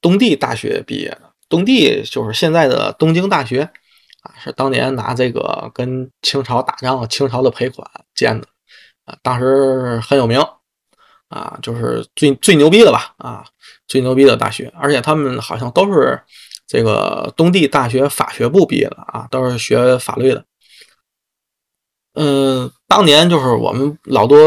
[0.00, 1.20] 东帝大学毕业的。
[1.50, 3.60] 东帝就是现在的东京大学
[4.22, 8.46] 啊，是当年拿这个跟清朝打仗，清朝的赔款建的
[9.04, 10.40] 啊，当时很有名
[11.28, 13.44] 啊，就是最最牛逼的吧啊，
[13.90, 14.72] 最牛逼的大学。
[14.78, 16.22] 而且他们好像都是
[16.66, 20.44] 这个东帝大学法学部毕业的啊，都是学法律的。
[22.14, 24.38] 嗯，当年就是我们老多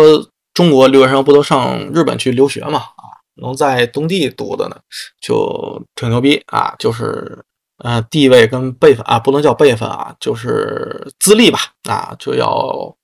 [0.53, 3.03] 中国留学生不都上日本去留学嘛啊。
[3.35, 4.77] 能在东帝读的呢，
[5.19, 6.75] 就挺牛逼啊！
[6.77, 7.43] 就是，
[7.77, 11.57] 呃，地位跟辈分啊，不能叫辈分啊，就是资历吧
[11.89, 12.95] 啊，就要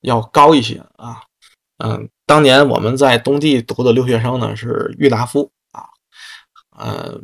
[0.00, 1.22] 要高一些啊。
[1.78, 5.86] 嗯，当年我们在东帝读的留学生呢是郁达夫啊，
[6.76, 7.20] 呃，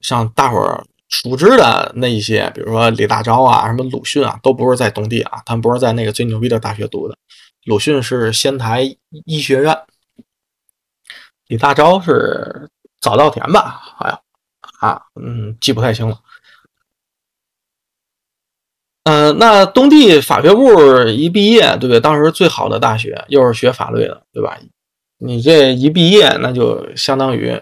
[0.00, 7.16] 像大伙儿熟知的那一些，比如说李大钊啊，什么鲁迅啊，都不是在东帝啊，他们不是在那个最牛逼的大学读的。
[7.64, 9.78] 鲁迅是仙台医学院。
[11.48, 13.80] 李大钊是早稻田吧？
[13.82, 14.20] 好像
[14.78, 16.18] 啊，嗯，记不太清了。
[19.10, 21.98] 嗯，那东帝法学部一毕业，对不对？
[21.98, 24.56] 当时最好的大学，又是学法律的，对吧？
[25.18, 27.60] 你这一毕业，那就相当于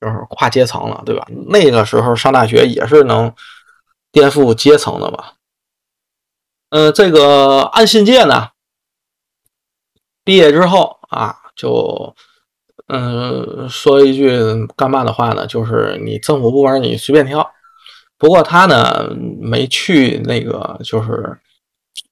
[0.00, 1.26] 就是跨阶层了，对吧？
[1.48, 3.30] 那个时候上大学也是能
[4.10, 5.24] 颠覆阶层的嘛。
[6.70, 8.48] 嗯，这个按信介呢，
[10.24, 12.14] 毕业之后啊，就。
[12.90, 14.40] 嗯，说一句
[14.74, 15.46] 干嘛的话呢？
[15.46, 17.46] 就是你政府部门你随便挑。
[18.18, 19.08] 不过他呢
[19.40, 21.38] 没去那个，就是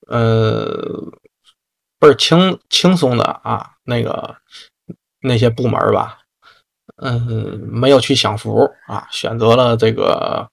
[0.07, 1.13] 呃
[1.99, 4.37] 倍儿轻轻松的啊，那个
[5.21, 6.21] 那些部门吧。
[6.97, 10.49] 嗯，没有去享福啊，选择了这个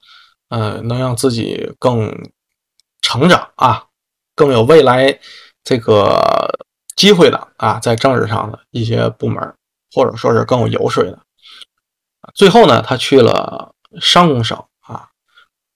[0.50, 2.12] 嗯能让自己更
[3.02, 3.86] 成长啊，
[4.36, 5.20] 更有未来
[5.64, 6.20] 这个
[6.96, 9.54] 机会的啊，在政治上的一些部门。
[9.96, 11.20] 或者说是更有油水的，
[12.34, 14.58] 最后呢，他去了商公省，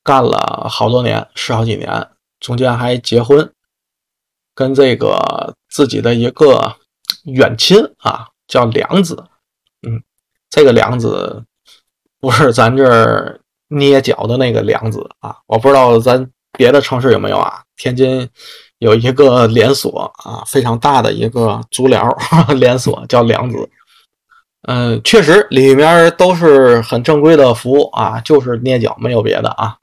[0.07, 2.07] 干了好多年，十好几年，
[2.39, 3.51] 中间还结婚，
[4.55, 6.77] 跟这个自己的一个
[7.25, 9.25] 远亲啊，叫梁子，
[9.85, 10.01] 嗯，
[10.49, 11.43] 这个梁子
[12.21, 18.29] 不是咱这儿捏脚的那个梁子啊，我不知道咱别的城市有没有啊，天津
[18.77, 22.17] 有一个连锁啊，非常大的一个足疗
[22.55, 23.69] 连锁，叫梁子。
[24.69, 29.75] 嗯，确实里面都是很正规的服务啊，就是捏脚，没有别的啊。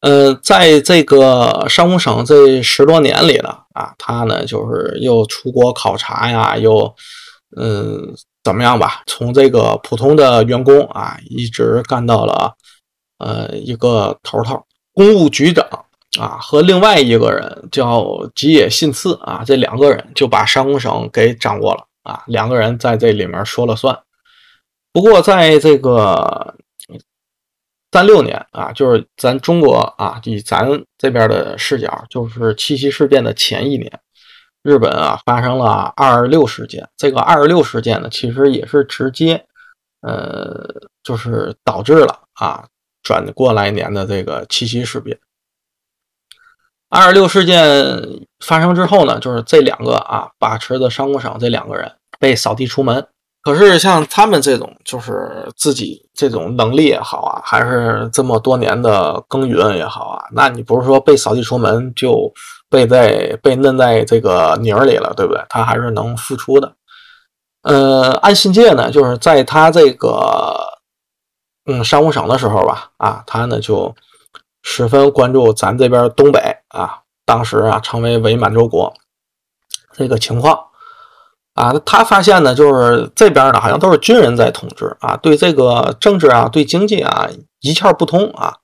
[0.00, 6.94] 嗯，在这个山东省这十多年里了，啊，他呢就是又出国考察呀，又
[7.56, 12.54] 嗯怎么样吧，从这个普通的员工啊，一直干到了
[13.18, 14.62] 呃一个头头，
[14.94, 15.66] 公务局长
[16.20, 23.98] 啊，和另外一个人叫吉野信次啊，这两个人就把山东省给掌握了啊，两个人在这里面说了算。
[24.92, 26.54] 不过在这个。
[27.90, 30.68] 三六年啊，就是咱中国啊，以咱
[30.98, 33.90] 这边的视角，就是七七事变的前一年，
[34.62, 36.86] 日本啊发生了二二六事件。
[36.98, 39.46] 这个二二六事件呢，其实也是直接，
[40.02, 40.68] 呃，
[41.02, 42.66] 就是导致了啊
[43.02, 45.18] 转过来年的这个七七事变。
[46.90, 47.66] 二二六事件
[48.44, 53.08] 发生之后呢，就是这两个啊把持的商务省这两个人被扫地出门。
[53.48, 62.30] 可是像他们这种，就是自己这种能力也好啊，还是这么多年的耕耘也好啊，那你不是说被扫地出门就
[62.68, 65.42] 被在被嫩在这个泥里了，对不对？
[65.48, 66.74] 他还是能付出的。
[67.62, 70.54] 呃，安信介呢，就是在他这个
[71.64, 73.94] 嗯商务省的时候吧，啊，他呢就
[74.62, 78.92] 十分关注咱这边东北啊，当时啊成为伪满洲国
[79.94, 80.66] 这个情况。
[81.58, 87.28] 啊，他发现呢，就是这边呢，好像都是军人在统治啊，对这个政治啊，对经济啊，
[87.60, 88.54] 一窍不通啊。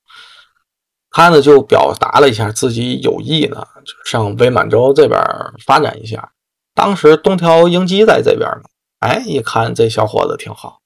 [1.11, 5.21] 他呢就表达了一下自己有意呢，就上伪满洲这边
[5.67, 6.31] 发展一下。
[6.73, 8.63] 当时东条英机在这边呢，
[9.01, 10.79] 哎，一看这小伙子挺好，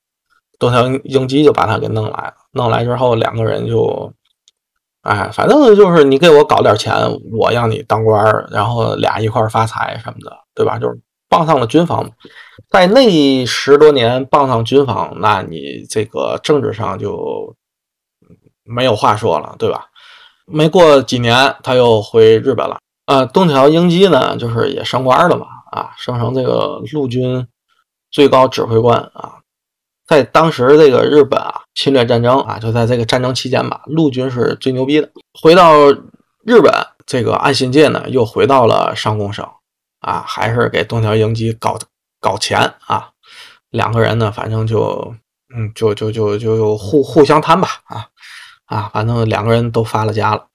[0.59, 2.35] 东条英机就把他给弄来了。
[2.53, 4.11] 弄来之后，两个人就，
[5.03, 6.95] 哎，反正就是你给我搞点钱，
[7.39, 10.79] 我让你当官然后俩一块发财什么的，对吧？
[10.79, 10.99] 就是。
[11.29, 12.11] 傍上了军方，
[12.71, 17.55] 在那十多年傍上军方，那你这个政治上就
[18.65, 19.87] 没有话说了，对吧？
[20.47, 22.79] 没过几年，他又回日本了。
[23.05, 27.47] 呃，东条英机呢，就是也升官了嘛，啊，升成这个陆军
[28.11, 29.35] 最高指挥官啊。
[30.07, 35.11] 在当时这个日本啊，侵略战争啊，就在这个战争期间吧，陆军是最牛逼的。
[35.39, 35.91] 回到
[36.47, 36.73] 日本，
[37.05, 39.47] 这个岸信介呢，又回到了上宫省。
[40.01, 41.79] 啊，还是给东条英机搞
[42.21, 43.11] 搞钱啊！
[43.71, 45.15] 两个人呢，反正就
[45.55, 48.07] 嗯，就就就就互互相贪吧啊
[48.67, 48.91] 啊！
[48.93, 50.47] 反正两个人都发了家了，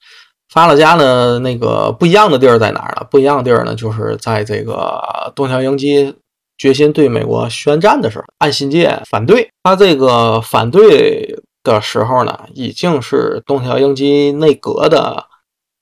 [0.50, 3.06] 发了家呢，那个不一样的地儿在哪呢？
[3.12, 6.16] 不一样的地儿呢，就是在这个东条英机
[6.58, 15.28] 决心对美国宣战的时候，岸信介反对他这个反对的时候呢，已经是东条英机内阁的。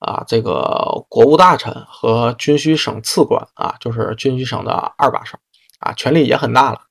[0.01, 5.37] 啊，这个国务大臣和军需省次官啊，就是军需省的二把手
[5.79, 6.81] 啊，权力也很大了。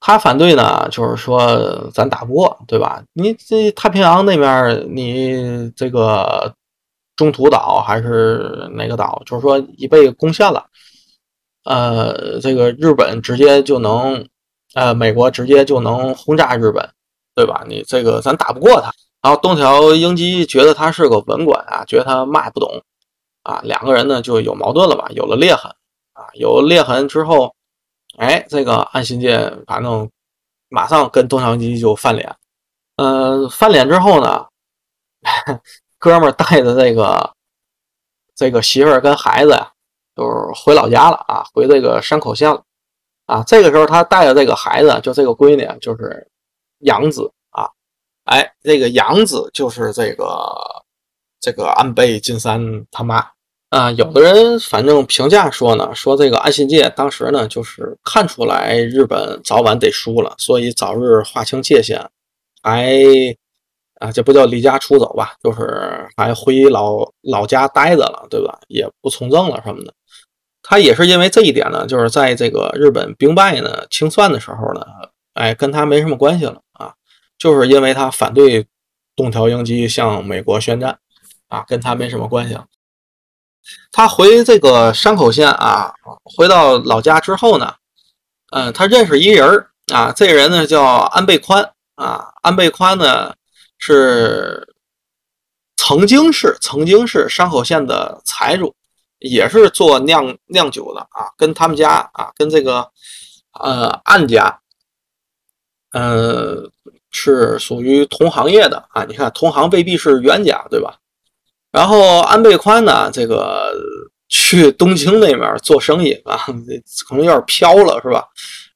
[0.00, 3.02] 他反对呢，就是说咱打不过，对吧？
[3.14, 6.54] 你这太平洋那边，你这个
[7.16, 10.64] 中途岛还是哪个岛，就是说一被攻陷了，
[11.64, 14.26] 呃，这个日本直接就能，
[14.74, 16.86] 呃，美国直接就能轰炸日本，
[17.34, 17.64] 对吧？
[17.66, 18.92] 你这个咱打不过他。
[19.22, 22.82] 然后东条英机觉得他是个文官啊，觉得他嘛也不懂
[23.42, 25.70] 啊，两个人呢就有矛盾了吧，有了裂痕
[26.14, 27.54] 啊，有裂痕之后，
[28.16, 30.10] 哎，这个岸信介反正
[30.68, 32.34] 马上跟东条英机就翻脸，
[32.96, 34.46] 嗯，翻脸之后呢，
[35.98, 37.32] 哥们儿带着这个
[38.34, 39.70] 这个媳妇儿跟孩子呀，
[40.16, 42.62] 就是回老家了啊，回这个山口县了
[43.26, 46.26] 啊，这个时候他带着这个孩子，就这个闺女，就是
[46.80, 47.30] 养子。
[48.30, 50.24] 哎，这个杨子就是这个
[51.40, 53.26] 这个安倍晋三他妈
[53.70, 53.90] 啊。
[53.90, 62.00] 有的人反正评价说呢，说这个安信介当时呢，就是看出来日本早晚得输了，所以早日划清界限，
[62.62, 62.94] 还
[63.96, 68.60] 啊，这不叫离家出走吧，就是还回老老家待着了，对吧？
[68.68, 69.92] 也不从政了什么的。
[70.62, 74.86] 他也是因为这一点呢，就是在这个日本兵败呢清算的时候呢，
[75.34, 76.62] 哎，跟他没什么关系了。
[77.40, 78.66] 就是因为他反对
[79.16, 80.98] 东条英机向美国宣战，
[81.48, 82.58] 啊，跟他没什么关系。
[83.90, 87.74] 他回这个山口县啊，回到老家之后呢，
[88.52, 93.34] 嗯，他认识一人啊，这人呢叫安倍宽啊，安倍宽呢
[93.78, 94.74] 是
[95.76, 98.74] 曾经是曾经是山口县的财主，
[99.18, 102.90] 也是做酿酿酒的啊，跟他们家啊，跟这个
[103.58, 104.60] 呃安家，
[105.92, 106.70] 呃。
[107.10, 110.94] 是属于同行业的啊，你看同行未必是冤家，对吧？
[111.72, 113.72] 然后安倍宽呢，这个
[114.28, 116.36] 去东京那边做生意啊，
[117.08, 118.24] 可能有点飘了，是吧？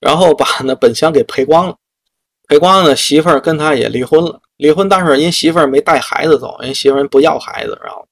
[0.01, 1.74] 然后把那本钱给赔光了。
[2.47, 4.39] 赔光了，媳妇儿跟他也离婚了。
[4.59, 8.07] 离婚，但是人媳妇儿没带孩子走，人媳妇儿不要孩子，然后，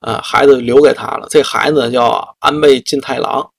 [0.00, 1.26] 啊，孩子留给他了。
[1.30, 3.50] 这孩子叫安倍晋太郎，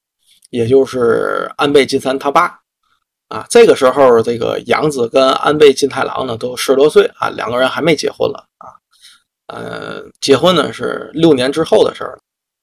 [0.51, 2.60] 也就是安倍晋三他爸。
[3.30, 8.69] 啊，这个时候，这个杨子跟安倍晋太郎呢都十多岁啊，两个人还没结婚了啊。
[9.47, 12.19] 呃，结婚呢是六年之后的事儿。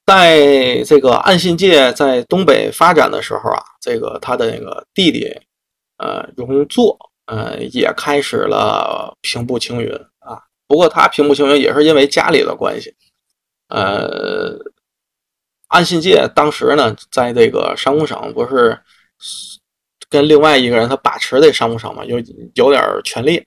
[0.06, 5.28] 在这个安信介在东北发展的时候啊，这个他的那个弟弟，
[5.96, 6.96] 呃，荣作，
[7.26, 10.40] 呃，也开始了平步青云啊。
[10.68, 12.94] 不过他平步青云也是因为家里的关系。
[13.68, 14.56] 呃，
[15.66, 18.78] 安信介当时呢，在这个山东省不是。
[20.10, 22.18] 跟另外一个人，他把持这商务省嘛，有
[22.54, 23.46] 有点权力，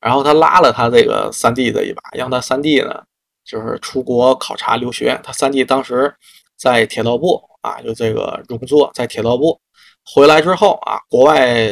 [0.00, 3.04] 然后他拉了他这个三弟的一把，让他三弟呢，
[3.44, 5.20] 就是出国考察留学。
[5.22, 6.16] 他三弟当时
[6.56, 9.60] 在铁道部啊，就这个荣作在铁道部
[10.02, 11.70] 回来之后啊，国外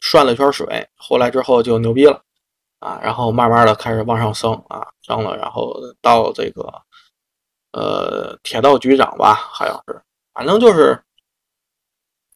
[0.00, 2.22] 涮了圈水，回来之后就牛逼了
[2.78, 6.72] 啊，然后慢慢的开始往上升啊，升了，然后到这个
[7.72, 10.00] 呃铁道局长吧，好像是，
[10.32, 11.02] 反正就是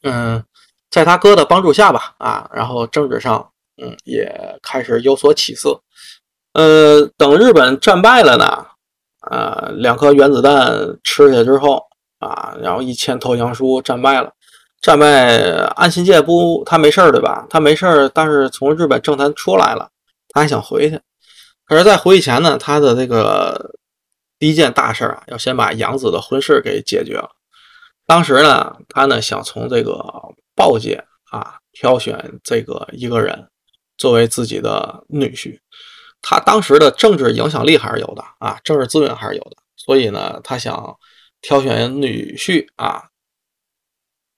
[0.03, 0.45] 嗯。
[0.93, 3.51] 在他哥的帮助下吧，啊，然后政治上，
[3.83, 4.31] 嗯，也
[4.63, 5.81] 开始有所起色。
[6.53, 8.67] 呃，等日本战败了呢，
[9.21, 11.83] 啊，两颗原子弹吃下之后，
[12.19, 14.31] 啊，然后一签投降书，战败了。
[14.83, 15.39] 战败，
[15.77, 17.47] 安信介不，他没事儿对吧？
[17.49, 19.89] 他没事儿，但是从日本政坛出来了，
[20.29, 21.01] 他还想回去。
[21.65, 23.71] 可是，在回去前呢，他的这个
[24.39, 27.31] 第一件大事啊，要先把杨子的婚事给解决了。
[28.07, 29.99] 当时呢，他呢想从这个。
[30.55, 33.49] 报界啊，挑选这个一个人
[33.97, 35.59] 作为自己的女婿，
[36.21, 40.99] 他当时的政治影响力还是有的啊，政治资源还是有的，所以呢，他想
[41.41, 43.05] 挑选女婿啊，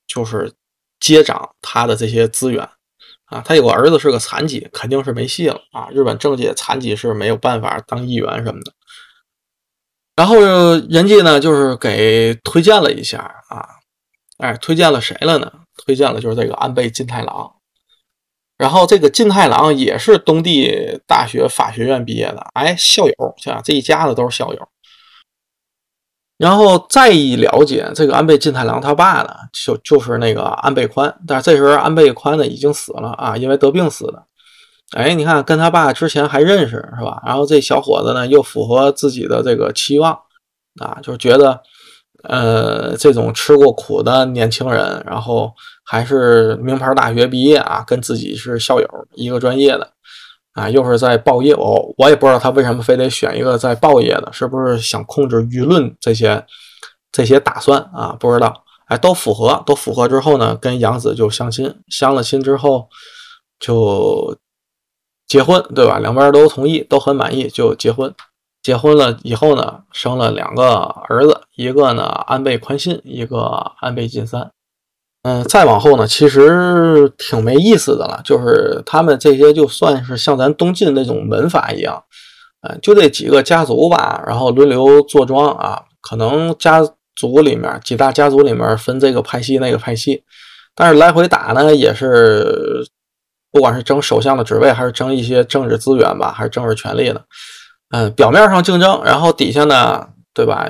[0.07, 0.53] 就是
[1.01, 2.69] 接掌他的这些资源
[3.27, 3.43] 啊。
[3.45, 5.89] 他有个儿子是个残疾，肯定是没戏了啊。
[5.91, 8.73] 日本政界残疾是没有办法当议员什么的。
[10.17, 10.37] 然后
[10.89, 13.67] 人家呢，就是给推荐了一下啊，
[14.39, 15.53] 哎，推荐了谁了呢？
[15.77, 17.53] 推荐了就是这个安倍晋太郎，
[18.57, 24.69] 然后这个晋太郎也是东帝大学法学院毕业的，哎，校友，像这一家子都是校友。
[26.37, 34.27] 然后再一了解，这个安倍晋太郎他爸呢，就就是那个安倍宽，但是这时候安倍宽呢已经死了啊，因为得病死的。
[34.93, 37.23] 哎，你看跟他爸之前还认识是吧？
[37.27, 40.13] 然后这小伙子呢又符合自己的这个期望
[40.81, 41.63] 啊，就觉得。
[42.29, 45.53] 呃，这种吃过苦的年轻人，然后
[45.85, 49.91] 还是名牌大学毕业啊，跟自己是校友一个专业的
[50.55, 56.45] 啊，又是在报业，我我也不知道他为什么非得选一个在报业的，是不是想控制舆论这些
[57.13, 58.17] 这些打算啊？
[58.19, 62.89] 不知道，哎，都符合，都符合之后呢，跟杨子就相亲，相了亲之后
[63.59, 64.37] 就
[65.27, 65.99] 结婚，对吧？
[65.99, 68.15] 两边都同意，都很满意，就结婚。
[68.65, 70.77] 结婚了以后呢，生了两个
[71.09, 73.39] 儿子，一个呢安倍宽信，一个
[73.81, 74.51] 安倍晋三。
[75.23, 82.03] 嗯，再往后呢，其实挺没意思的了，就是他们这些就算是像咱东晋那种门阀一样，
[82.67, 86.81] 嗯，就这几个家族吧，然后轮流坐庄啊，可能家
[87.17, 90.25] 族里面几大家族里面分这个派系那个派系，
[90.75, 92.87] 但是来回打呢，也是
[93.53, 97.23] 不管是争首相的职位，还是争一些政治资源吧，还是政治权利的。
[97.91, 100.69] 嗯，表面上竞争，然后底下呢，对吧？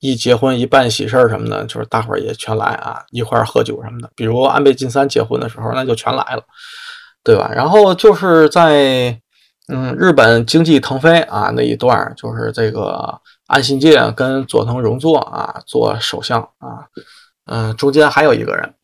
[0.00, 4.10] 一结婚一办喜事儿什么的，就是大伙儿也全来啊，一块儿喝酒什么的。
[4.14, 6.42] 比如安倍晋三结婚的时候，那就全来了，
[7.24, 7.50] 对吧？
[7.54, 9.18] 然后就是在
[9.68, 16.86] 嗯日本经济腾飞啊那一段，就是这个安信介跟佐藤荣作啊做首相啊，
[17.46, 18.74] 嗯，中间还有一个人。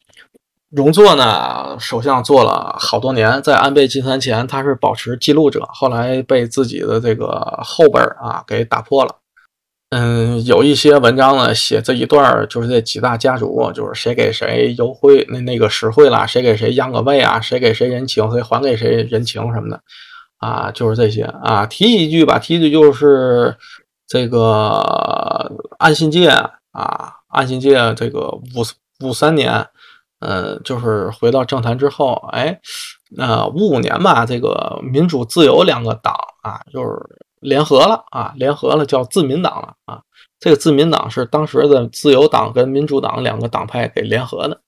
[0.75, 9.17] 荣作呢，首相做了好多年，在安倍晋三前，他是保持记录者，后来被自己的这个后辈啊给打破了。
[9.91, 19.79] 嗯，有一些文章呢写这一段，就是这几大家族，就是谁给谁优惠，那那个实惠了，谁给谁让个位啊，谁给谁人情，谁还给谁人情什么的
[20.39, 21.67] 啊，就是这些啊。
[21.67, 23.55] 提一句吧，提一句就是
[24.09, 26.29] 这个安信介
[26.71, 28.65] 啊，安信介这个五
[29.05, 29.67] 五三年。
[30.23, 32.59] 呃，就是回到政坛之后，哎，
[33.11, 36.89] 那五五年吧，这个民主自由两个党啊，就是
[37.41, 40.01] 联合了啊，联合了叫自民党了啊。
[40.39, 44.61] 这个自民党是当时的自由党跟民主党两个党派给联合的。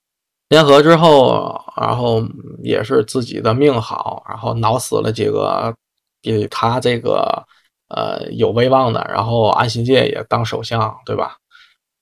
[0.48, 2.22] 联合之后，然后
[2.62, 5.74] 也是自己的命好，然后挠死了几个
[6.20, 7.42] 比他这个
[7.88, 11.36] 呃有威望的，然后安信介也当首相，对吧？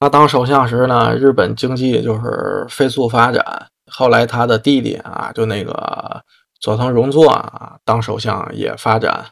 [0.02, 6.20] 他当首相时呢，日本经济就是飞速发展，后来他的弟弟啊，就那个
[6.58, 9.26] 佐藤荣作啊，当首相也发展。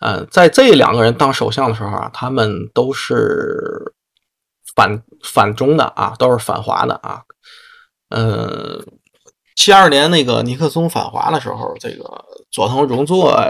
[0.00, 3.92] 嗯，在这两个人当首相的时候啊，他们都是
[4.74, 7.22] 反反中的啊，都是反华的啊。
[8.08, 8.84] 嗯，
[9.54, 12.02] 七二年那个尼克松反华的时候，这个
[12.50, 13.40] 佐藤荣作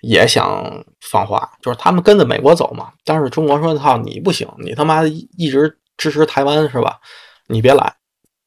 [0.00, 2.90] 也想访华，就是他们跟着美国走嘛。
[3.04, 7.00] 但是中国说：“操，你不行，你他妈一直支持台湾是吧？
[7.48, 7.96] 你别来。”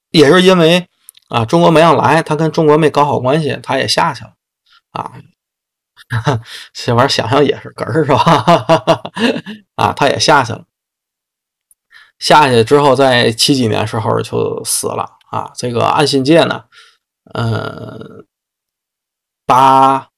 [0.10, 0.90] 也是因为
[1.30, 4.34] 啊，中国没让来，他跟中国没搞好关系，他也下去了
[4.92, 5.14] 啊。
[6.74, 9.02] 这玩意儿想想也是哏儿是吧？
[9.76, 10.66] 啊，他也下去了。
[12.20, 15.52] 下去之后，在七几年时候就死了啊。
[15.56, 16.66] 这个岸信介呢，
[17.34, 18.28] 嗯，
[19.48, 20.10] 八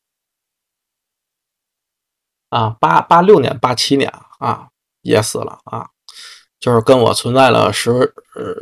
[2.50, 4.68] 啊八八六年、八七年啊
[5.02, 5.90] 也死了啊，
[6.60, 8.14] 就是跟我存在了时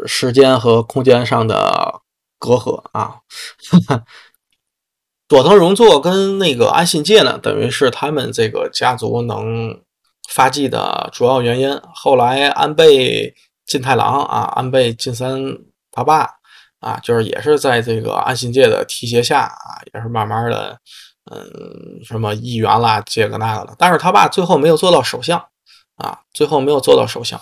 [0.05, 2.01] 时间和空间上的
[2.39, 3.19] 隔阂啊。
[5.29, 9.81] 佐藤荣作跟那个安信介呢，等于是他们这个家族能
[10.29, 11.81] 发迹的主要原因。
[11.95, 13.33] 后来安倍
[13.65, 15.41] 晋太郎啊，安倍晋三
[15.91, 16.29] 他爸
[16.81, 20.77] 啊，就是也是在这个安信介的提携下啊，也是慢慢的，
[21.31, 23.73] 嗯，什么议员啦，这个那个的。
[23.79, 25.43] 但是他爸最后没有做到首相
[25.95, 27.41] 啊，最后没有做到首相，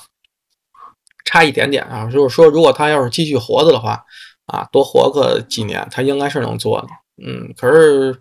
[1.31, 2.09] 差一点点啊。
[2.11, 4.03] 就是说，如果他要是继续活着的话
[4.47, 6.87] 啊，多活个几年，他应该是能做的。
[7.23, 8.19] 嗯，可是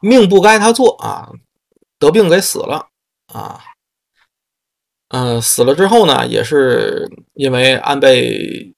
[0.00, 1.30] 命不该他做啊，
[1.98, 2.88] 得病给死了
[3.32, 3.60] 啊。
[5.08, 8.74] 嗯，死了之后呢，也是因为安倍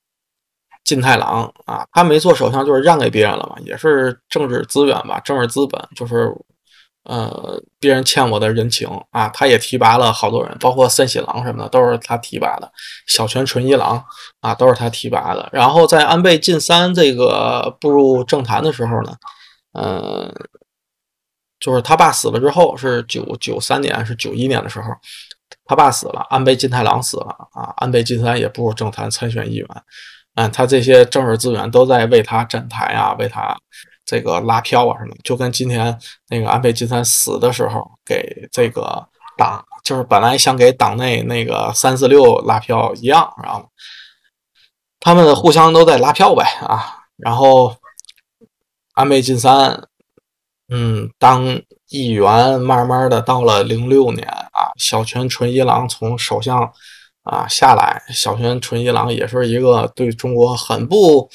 [0.84, 6.34] 晋太郎啊，他没做首相，就是让给别人了嘛，也是政治资源吧，政治资本，就是
[7.04, 9.28] 呃，别人欠我的人情啊。
[9.28, 12.70] 他也提拔了好多人，包括森喜朗什么的，都是他提拔的。
[13.06, 14.02] 小泉纯一郎
[14.40, 15.48] 啊，都是他提拔的。
[15.52, 19.14] 然后在安倍晋三这个步入政坛的时候呢。
[19.74, 20.30] 嗯，
[21.58, 24.88] 就是他爸死了之后，是九九三年，是九一年的时候，
[25.64, 29.68] 他爸死了，安倍晋太郎死了啊，安倍晋三也步入政坛参选议员，
[30.34, 33.56] 嗯，他这些政治资源都在为他站台啊，为他
[34.12, 35.98] 这个拉票啊什么，就跟今天
[36.28, 39.08] 那个安倍晋三死的时候给这个
[39.38, 43.66] 党，就是本来想给党内那个三四六拉票一样，然后
[45.00, 47.74] 他们互相都在拉票呗啊，然后。
[48.94, 49.88] 安倍晋三，
[50.68, 56.70] 嗯，当议员，慢慢的到了零六年啊，小泉纯一郎从首相
[57.22, 61.26] 啊下来，小泉纯一郎也是一个对中国很不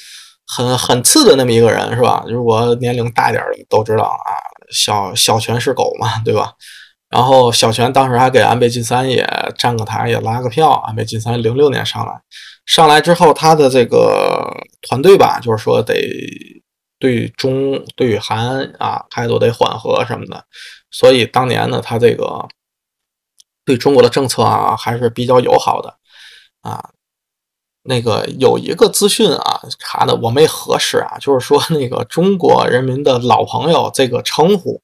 [0.48, 2.24] 很很次的那么一个人，是吧？
[2.26, 4.32] 如果年龄大点的都知道啊，
[4.70, 6.52] 小小泉是狗嘛，对吧？
[7.10, 9.24] 然后小泉当时还给安倍晋三也
[9.56, 10.70] 站个台，也拉个票。
[10.86, 12.20] 安倍晋三零六年上来，
[12.66, 14.50] 上来之后，他的这个
[14.82, 15.94] 团队吧，就是说得。
[17.00, 20.44] 对中对韩啊态度得缓和什么的，
[20.90, 22.44] 所以当年呢，他这个
[23.64, 25.94] 对中国的政策啊还是比较友好的
[26.62, 26.90] 啊。
[27.88, 34.80] 那个有一个资讯啊查的我没核实啊，就是说那个中国人民的老朋友这个称呼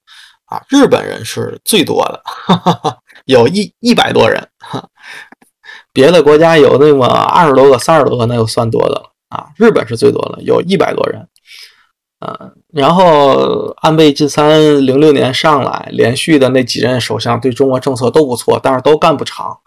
[0.46, 4.48] 啊，日本人是最多的，哈哈有一一百多人，
[5.92, 9.46] 别的国家有那么二十多个、三十多个，那就算多的了啊。
[9.56, 11.28] 日本是最多的，有一百多人。
[12.26, 19.58] 嗯，然后安倍晋三零六年上来，连续的那几任首相对中国政策都不错，但是都干不长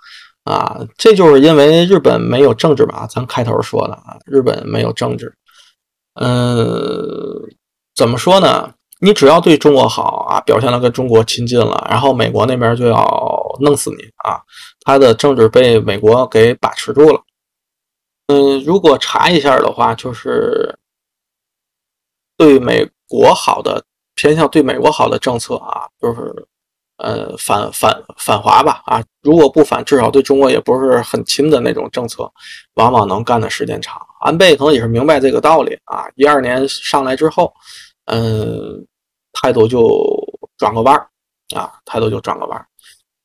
[0.48, 0.80] 啊。
[0.98, 5.34] 这就是因为日本没有政治嘛，咱开头说的啊，日本没有政治。
[6.16, 7.40] 嗯，
[7.96, 8.74] 怎么说呢？
[9.00, 14.42] 你只要对中国好啊，表现的跟中国亲近了，然后美国那边就要弄死你啊。
[14.82, 17.22] 他的政治被美国给把持住了。
[18.28, 20.78] 嗯，如果查一下的话，就是。
[22.40, 23.84] 对美国好的
[24.14, 26.48] 偏向对美国好的政策啊，就是
[26.98, 32.32] 呃反反反华吧啊，如果不反，至少对中国也不是很亲的那种政策，
[32.76, 34.02] 往往能干的时间长。
[34.22, 37.54] 安倍可能也是明白这个道理啊，一二年上来之后，
[38.06, 38.86] 嗯，
[39.34, 39.88] 态度就
[40.58, 41.08] 转个弯儿
[41.56, 42.66] 啊，态度就转个弯儿。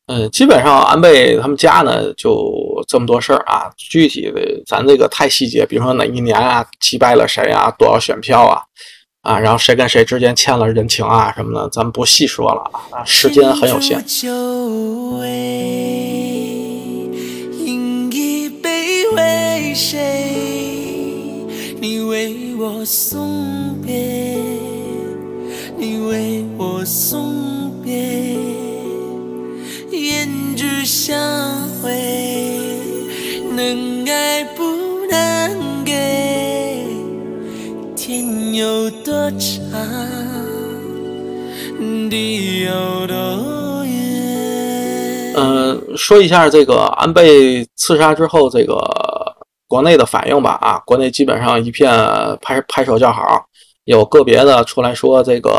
[0.07, 2.53] 嗯，基本上安倍他们家呢就
[2.89, 8.61] 这么多事儿啊，具体的咱这个太细节，比如说哪一年啊击败了谁啊，多少选票啊。
[9.23, 14.05] 啊，然后谁跟谁之间欠了人情啊什么的，咱们不细说了啊，时间很有限。
[21.81, 24.37] 你为我送别，
[25.77, 28.37] 你为我送别，
[29.91, 31.62] 胭脂相
[38.53, 38.93] 能
[39.73, 39.81] 爱
[41.79, 42.71] 不能给，天。
[45.35, 48.79] 嗯，说一下这个安倍刺杀之后这个
[49.67, 50.59] 国内的反应吧。
[50.61, 51.91] 啊，国内基本上一片
[52.43, 53.43] 拍拍手叫好，
[53.85, 55.51] 有个别的出来说这个，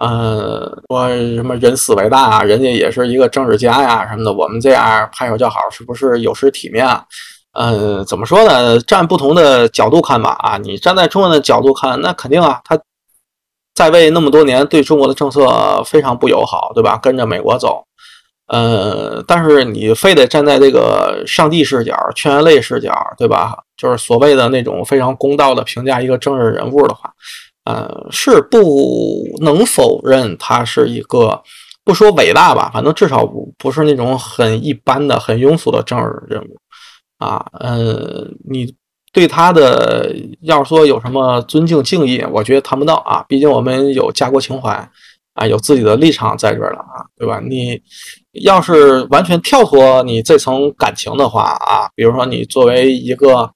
[0.00, 7.04] 呃，说什么人死为大啊，人家也是一个政治家呀什么的，我们这样拍手叫好是不是有失体面啊？
[7.52, 8.78] 呃，怎么说呢？
[8.80, 10.30] 站不同的角度看吧。
[10.40, 12.78] 啊，你站在中国的角度看，那肯定啊，他
[13.74, 16.98] 在位那么多年，对中国的政策非常不友好，对吧？
[17.02, 17.84] 跟着美国走。
[18.48, 23.56] 呃，但是你非得站在这个上帝视角、全人类视角，对吧？
[23.76, 27.10] 就是所谓的那种非常公道的评价一个政治人物的话，
[27.64, 28.58] 呃，是不
[29.40, 31.42] 能否认他是一个
[31.84, 36.56] 不说伟大吧，反正至少不不是那种很一般的、很庸俗的政治人物
[37.22, 37.46] 啊。
[37.60, 38.74] 呃，你
[39.12, 43.24] 对他的要是说有什么尊敬敬意，我觉得谈不到啊。
[43.28, 44.72] 毕竟我们有家国情怀
[45.34, 47.40] 啊，有自己的立场在这儿了啊，对吧？
[47.40, 47.80] 你。
[48.42, 53.50] 要是完全跳脱你这层感情的话啊，比如说你作为一个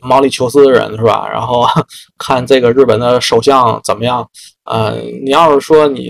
[0.00, 1.28] 毛里求斯的人是吧？
[1.30, 1.66] 然后
[2.16, 4.26] 看这个日本的首相怎么样？
[4.64, 4.92] 呃，
[5.22, 6.02] 你要是说你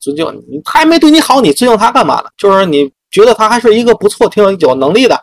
[0.00, 0.24] 尊敬，
[0.64, 2.26] 他还没对你好，你尊敬他干嘛呢？
[2.38, 5.20] 就是你觉得他还是一个不错、挺有能力的，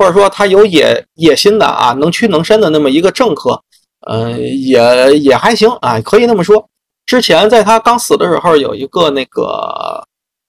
[0.00, 3.62] 或者说他有野野心的啊，能屈能伸的那么一个政客，
[4.08, 6.66] 嗯，也也还行啊，可以那么说。
[7.04, 10.02] 之前在他刚死的时候，有一个那个。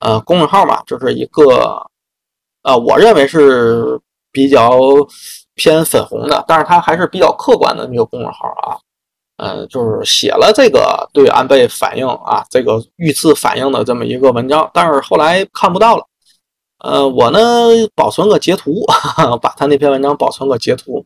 [0.03, 1.79] 呃，公众号嘛，就是一个，
[2.63, 3.99] 呃，我认为是
[4.31, 4.79] 比较
[5.53, 8.81] 偏粉红的，但是他还是比较客观的那个公众号啊，
[9.37, 16.03] 呃，就是写了这个对安倍反应啊，这个遇刺反应的这么一个文章，但是后来看不到了，
[16.83, 17.39] 呃，我呢
[17.95, 18.83] 保存个截图，
[19.41, 21.05] 把他那篇文章保存个截图，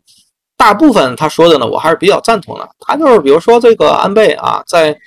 [0.57, 4.97] 大部分他说的呢，我还是比较赞同的，他就是比如说这个安倍啊，在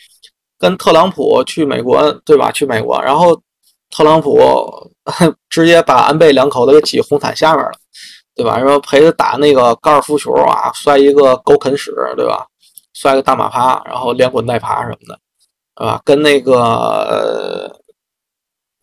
[0.58, 2.50] 跟特朗普去美国，对吧？
[2.52, 3.40] 去美国，然后。
[3.90, 4.38] 特朗普
[5.48, 7.72] 直接把安倍两口子给挤红毯下面了，
[8.36, 8.58] 对吧？
[8.58, 12.46] 然后陪着打那个高尔夫球啊，摔一个狗啃屎，对吧？
[12.92, 15.18] 摔个大马趴，然后连滚带爬什么的，
[15.74, 16.02] 对吧？
[16.04, 17.74] 跟那个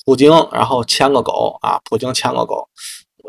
[0.06, 2.70] 普京，然后牵个狗啊，普京牵个狗，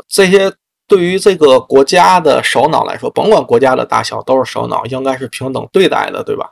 [0.08, 0.52] 这些
[0.86, 6.50] 对于这个国家的首脑来说，甭管国家的大小，都是首脑，应该是平等对待的，对吧？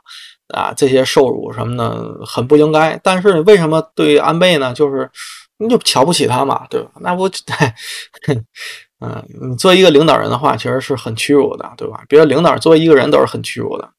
[0.53, 4.73] 啊，这些受辱什么的很不应该，但是为什么对安倍呢？
[4.73, 5.09] 就是
[5.57, 6.91] 你就瞧不起他嘛，对吧？
[7.01, 7.29] 那不，
[9.01, 12.03] 嗯，你作为一个领导人的话，其实是很屈辱的，对吧？
[12.07, 13.89] 别的领导作为一个人都是很屈辱的，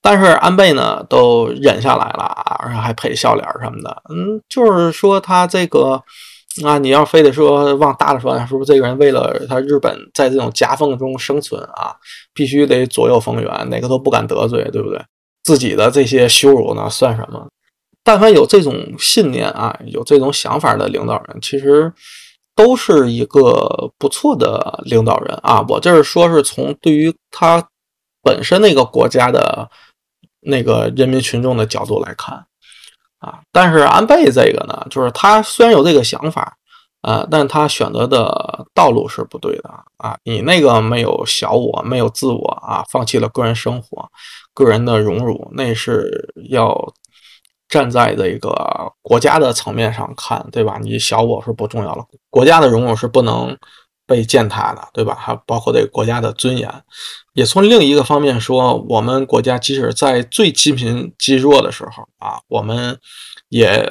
[0.00, 6.02] 但是安倍呢都忍下来了啊，而且还配笑脸什么的，嗯，就是说他这个
[6.64, 11.94] 啊，你要非得说往大了说，是不是这个人为了他日本在这种夹缝中生存啊，
[12.32, 15.00] 必须得左右逢源，哪个都不敢得罪，对不对？
[15.44, 17.46] 自己的这些羞辱呢，算什么？
[18.04, 21.92] 但凡有这种信念啊，有这种想法的领导人，其实
[22.56, 25.64] 都是一个不错的领导人啊。
[25.68, 27.62] 我这是说，是从对于他
[28.22, 29.70] 本身那个国家的
[30.40, 32.46] 那个人民群众的角度来看
[33.18, 33.40] 啊。
[33.52, 36.56] 但是安倍这个呢，就是他虽然有这个想法
[37.02, 40.16] 啊，但他选择的道路是不对的啊。
[40.24, 44.08] 你那个没有小我，没有自我啊，放弃了个人生活。
[44.54, 46.76] 个人的荣辱，那是要
[47.68, 50.78] 站在这个国家的层面上看，对吧？
[50.80, 53.56] 你小我是不重要了，国家的荣辱是不能
[54.08, 55.14] 被践踏的，对吧？
[55.14, 56.68] 还包括这个国家的尊严。
[57.34, 62.98] 也从另一个方面说，我们国家即使在最积贫积弱的时候啊，我们
[63.50, 63.84] 也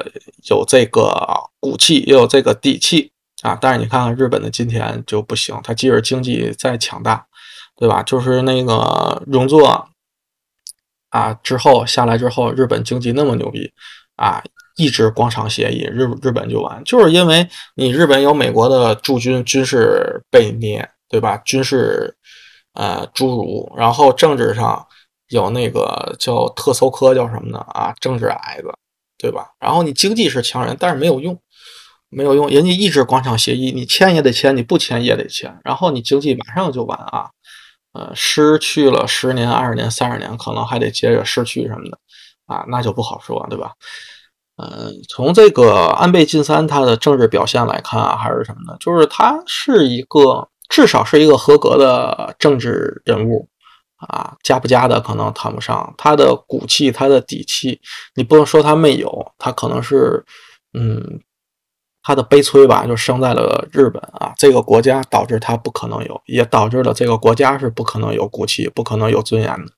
[0.50, 1.16] 有这个
[1.60, 3.12] 骨气，也有这个底气
[3.44, 3.56] 啊。
[3.62, 7.26] 但是你看看日本的今天就不行，它即使经济再强大，
[7.78, 8.02] 对吧？
[8.02, 9.88] 就是那个容作。
[11.10, 13.72] 啊，之后下来之后，日本经济那么牛逼，
[14.18, 14.44] 啊，
[14.78, 21.36] 一纸广场协议，日日本就完，就是因为你日本有美国的驻军，军事被捏，对吧？
[21.38, 22.16] 军事
[22.74, 24.88] 呃侏儒，然后政治上
[25.30, 27.60] 有那个叫特搜科叫什么呢？
[27.70, 28.72] 啊，政治矮子，
[29.18, 29.50] 对吧？
[29.60, 31.38] 然后你经济是强人，但是没有用，
[32.10, 37.30] 没有用，人家一纸广场协议，你签也得签，你不签也得签，然后你经济马上就完啊。
[37.94, 41.98] 呃，失去了十年、二十年、三十年，可能还得接着失去什么的，
[42.46, 43.72] 啊，那就不好说，对吧？
[44.58, 48.78] 嗯，从这个安倍晋三他的政治表现来看啊，还是什么呢？
[48.80, 53.48] 就是他是一个至少是一个合格的政治人物
[53.98, 57.80] 啊，加不加的可能谈不上，他的骨气、他的底气，
[58.16, 60.26] 你不能说他没有，他可能是，
[60.74, 61.22] 嗯。
[62.04, 69.72] 他的悲催吧，就生在了日本啊，这个国家导致他不可能有，也导致了这个国家是不可能有骨气、不可能有尊严的。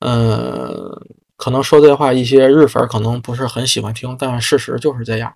[0.00, 0.90] 嗯，
[1.36, 5.34] 可能说这话一些日粉可能不是很喜欢听，但事实就是这样。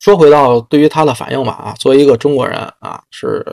[0.00, 3.44] 说回到对于他的反应吧，啊，作为一个中国人啊，是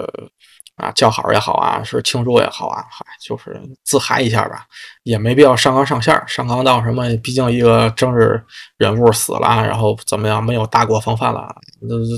[0.77, 4.65] 啊叫好也好啊，是庆祝也好啊，嗨，就是自嗨一下吧，
[5.03, 8.43] 也没必要上纲上线上纲到什么，毕竟一个政治
[8.77, 11.53] 人物死了，然后怎么样，没有大国风范了，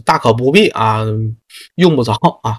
[0.06, 1.04] 大可不必啊，
[1.76, 2.52] 用不着啊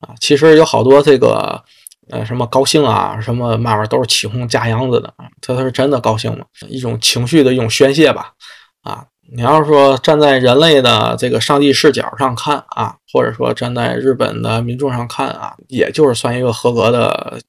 [0.00, 1.64] 啊，其实有好多这个
[2.10, 6.44] 呃什么高兴啊，什么慢慢都是起哄加秧子的，他他是真的高兴吗？
[6.68, 8.32] 一种情绪的一种宣泄吧，
[8.82, 9.04] 啊。
[9.34, 17.40] 你要是说站在人类的这个上帝视角上看啊，或者说站在日本的民众上看啊，也就是算一个合格的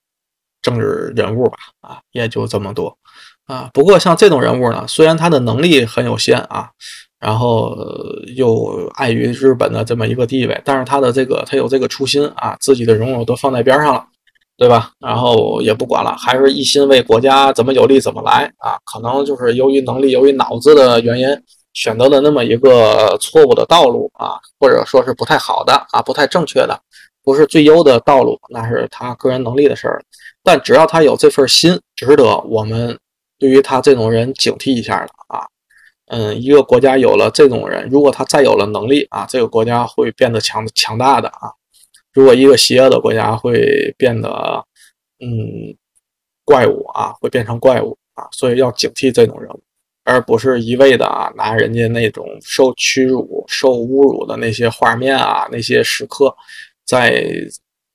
[0.61, 2.97] 政治人物吧，啊，也就这么多
[3.45, 3.69] 啊。
[3.73, 6.69] 不过像这种人物呢，虽然他的能力很有限啊，
[7.19, 7.75] 然后
[8.37, 14.07] 又碍于日本的这么一个地位，但是他的这个他有这个初心啊，自己的荣辱都放在边上了。
[14.57, 14.91] 对吧？
[14.99, 18.77] 然后也不管了，还是一心为国家怎么有利怎么来啊？
[18.85, 21.27] 可能就是由于能力、由于脑子的原因，
[21.73, 26.79] 选择了那么一个错误的道路啊，或者说是不太好的啊，不太正确的，
[27.21, 30.01] 不是最优的道路，那是他个人能力的事儿。
[30.41, 32.97] 但只要他有这份心，值得我们
[33.37, 35.45] 对于他这种人警惕一下的啊。
[36.07, 41.51] 嗯，一个国家有了这种人，如果他再有了能力啊，这个国家会变得强强大的啊。
[42.16, 44.30] 如果一个邪恶的国家会变得，
[45.20, 45.76] 嗯，
[46.45, 49.61] 怪物啊，会变成怪物啊，所以要警惕这种人物，
[50.05, 56.34] 而不是一味的啊拿人家那种受屈辱、受侮辱的那些画面啊、那些时刻，
[56.86, 57.26] 在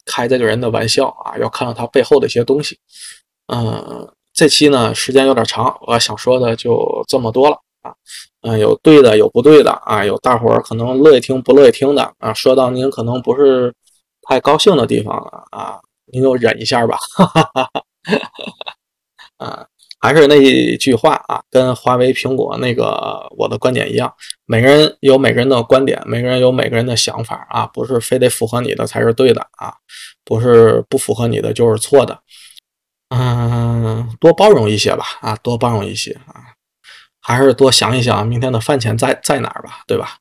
[0.05, 2.79] 开这个人的玩笑啊，要看到他背后的一些东西。
[3.47, 7.95] 嗯，这期呢时间有点长，我想说的就这么多了啊。
[8.43, 13.73] 嗯，有对的，有不对的啊，有大伙儿可能乐意听不乐意听的啊，说到您可能不是。
[14.31, 15.81] 太高兴的地方了啊！
[16.13, 17.85] 您就忍一下吧，哈哈哈哈
[19.39, 19.67] 啊，
[19.99, 24.15] 还是那一句话啊，跟华为、苹果那个我的观点一样，
[24.47, 29.75] 每个人有每个人的观点，每个人有每个人的想法啊，不是非得符合你的才是对的啊，
[30.25, 32.21] 不是不符合你的就是错的，
[33.09, 36.55] 嗯，多包容一些吧啊，多包容一些啊，
[37.21, 40.19] 还是多想一想明天的饭钱在在哪儿吧，对吧？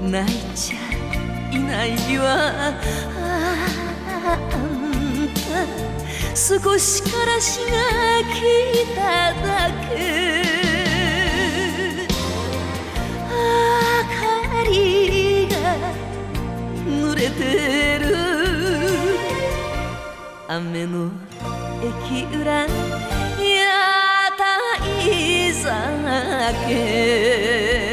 [0.00, 0.76] 泣いちゃ
[1.52, 2.52] いないわ。
[2.56, 2.74] あん
[5.34, 5.40] た
[6.34, 7.66] 少しからしが
[8.32, 9.90] 来ただけ。
[13.28, 13.34] 明
[14.14, 14.18] か
[14.70, 15.54] りが
[16.86, 18.06] 濡れてる。
[20.48, 21.10] 雨の
[21.82, 22.68] 駅裏屋
[24.38, 27.87] 台酒